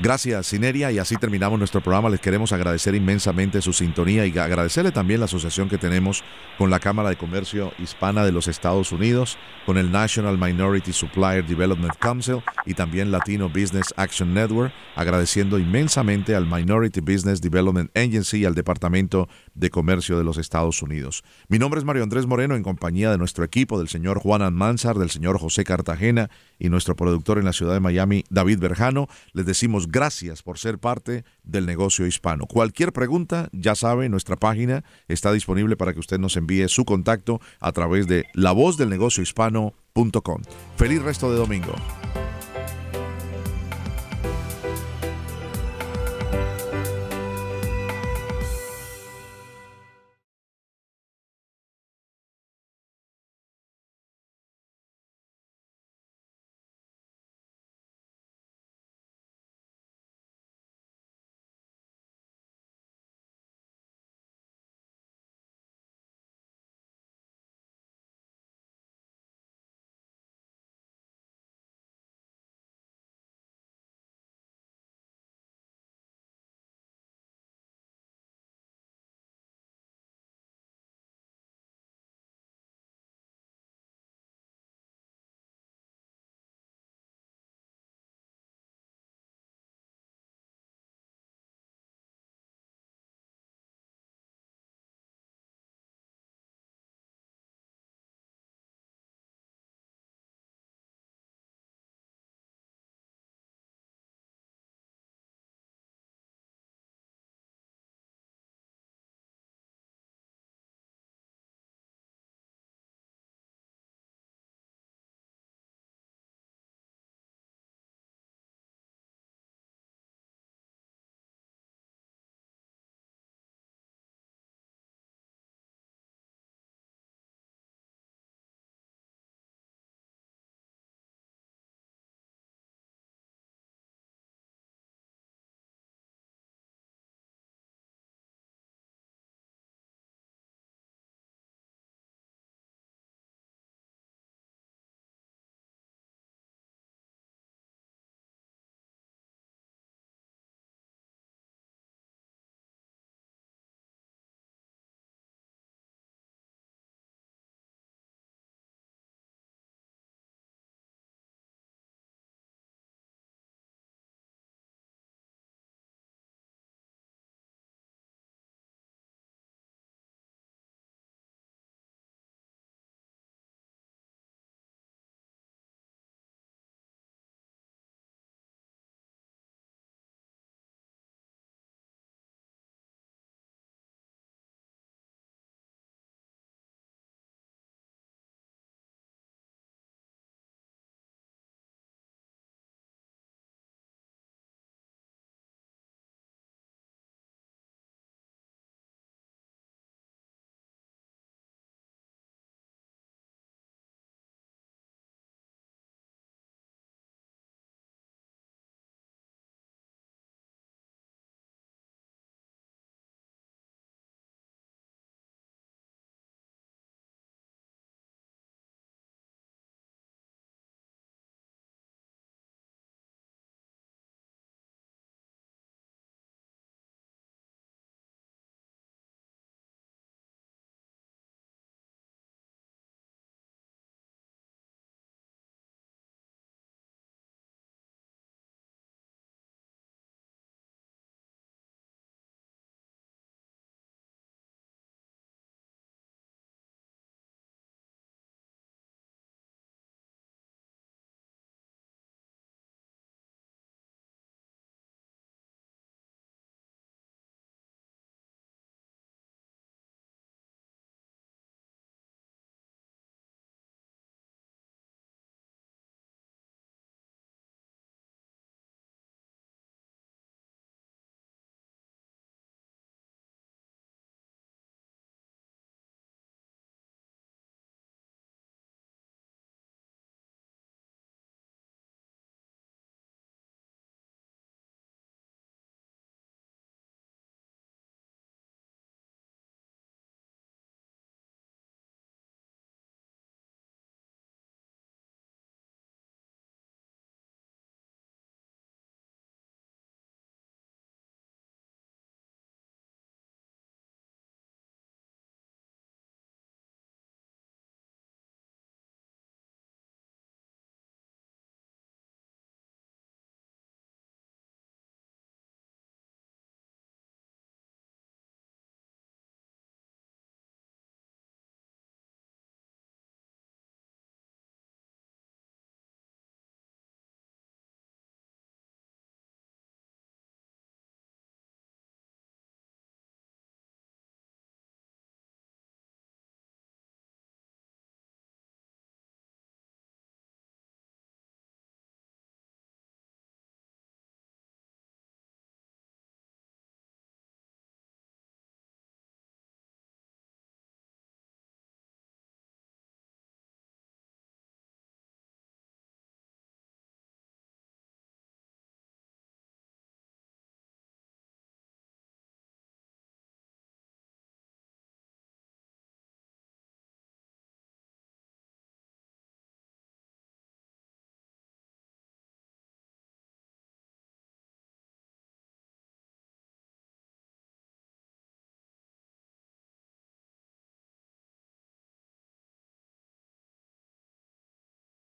Gracias, 0.00 0.46
Sineria, 0.46 0.90
y 0.90 0.98
así 0.98 1.16
terminamos 1.16 1.58
nuestro 1.58 1.82
programa. 1.82 2.08
Les 2.08 2.20
queremos 2.20 2.52
agradecer 2.52 2.94
inmensamente 2.94 3.60
su 3.60 3.72
sintonía 3.72 4.26
y 4.26 4.36
agradecerle 4.38 4.90
también 4.90 5.20
la 5.20 5.26
asociación 5.26 5.68
que 5.68 5.76
tenemos 5.76 6.24
con 6.56 6.70
la 6.70 6.80
Cámara 6.80 7.10
de 7.10 7.16
Comercio 7.16 7.72
Hispana 7.78 8.24
de 8.24 8.32
los 8.32 8.48
Estados 8.48 8.90
Unidos, 8.90 9.36
con 9.66 9.76
el 9.76 9.92
National 9.92 10.38
Minority 10.38 10.92
Supplier 10.92 11.46
Development 11.46 11.94
Council 11.98 12.42
y 12.64 12.74
también 12.74 13.10
Latino 13.10 13.48
Business 13.48 13.92
Action 13.96 14.32
Network, 14.32 14.72
agradeciendo 14.96 15.58
inmensamente 15.58 16.34
al 16.34 16.46
Minority 16.46 17.00
Business 17.00 17.40
Development 17.40 17.90
Agency 17.96 18.38
y 18.38 18.44
al 18.46 18.54
Departamento 18.54 19.28
de 19.54 19.70
Comercio 19.70 20.18
de 20.18 20.24
los 20.24 20.38
Estados 20.38 20.82
Unidos. 20.82 21.22
Mi 21.48 21.58
nombre 21.58 21.78
es 21.78 21.84
Mario 21.84 22.02
Andrés 22.02 22.26
Moreno 22.26 22.56
en 22.56 22.62
compañía 22.62 23.10
de 23.10 23.18
nuestro 23.18 23.44
equipo, 23.44 23.78
del 23.78 23.88
señor 23.88 24.18
Juan 24.18 24.42
Almanzar, 24.42 24.98
del 24.98 25.10
señor 25.10 25.38
José 25.38 25.64
Cartagena 25.64 26.30
y 26.58 26.68
nuestro 26.68 26.96
productor 26.96 27.38
en 27.38 27.44
la 27.44 27.52
ciudad 27.52 27.74
de 27.74 27.80
Miami, 27.80 28.24
David 28.30 28.60
Berjano. 28.60 29.08
Les 29.32 29.46
decimos 29.46 29.88
gracias 29.88 30.42
por 30.42 30.58
ser 30.58 30.78
parte 30.78 31.24
del 31.42 31.66
negocio 31.66 32.06
hispano. 32.06 32.46
Cualquier 32.46 32.92
pregunta, 32.92 33.48
ya 33.52 33.74
sabe, 33.74 34.08
nuestra 34.08 34.36
página 34.36 34.84
está 35.08 35.32
disponible 35.32 35.76
para 35.76 35.92
que 35.92 36.00
usted 36.00 36.18
nos 36.18 36.36
envíe 36.36 36.68
su 36.68 36.84
contacto 36.84 37.40
a 37.60 37.72
través 37.72 38.06
de 38.06 38.24
lavozdelnegociohispano.com. 38.34 40.42
Feliz 40.76 41.02
resto 41.02 41.30
de 41.30 41.38
domingo. 41.38 41.74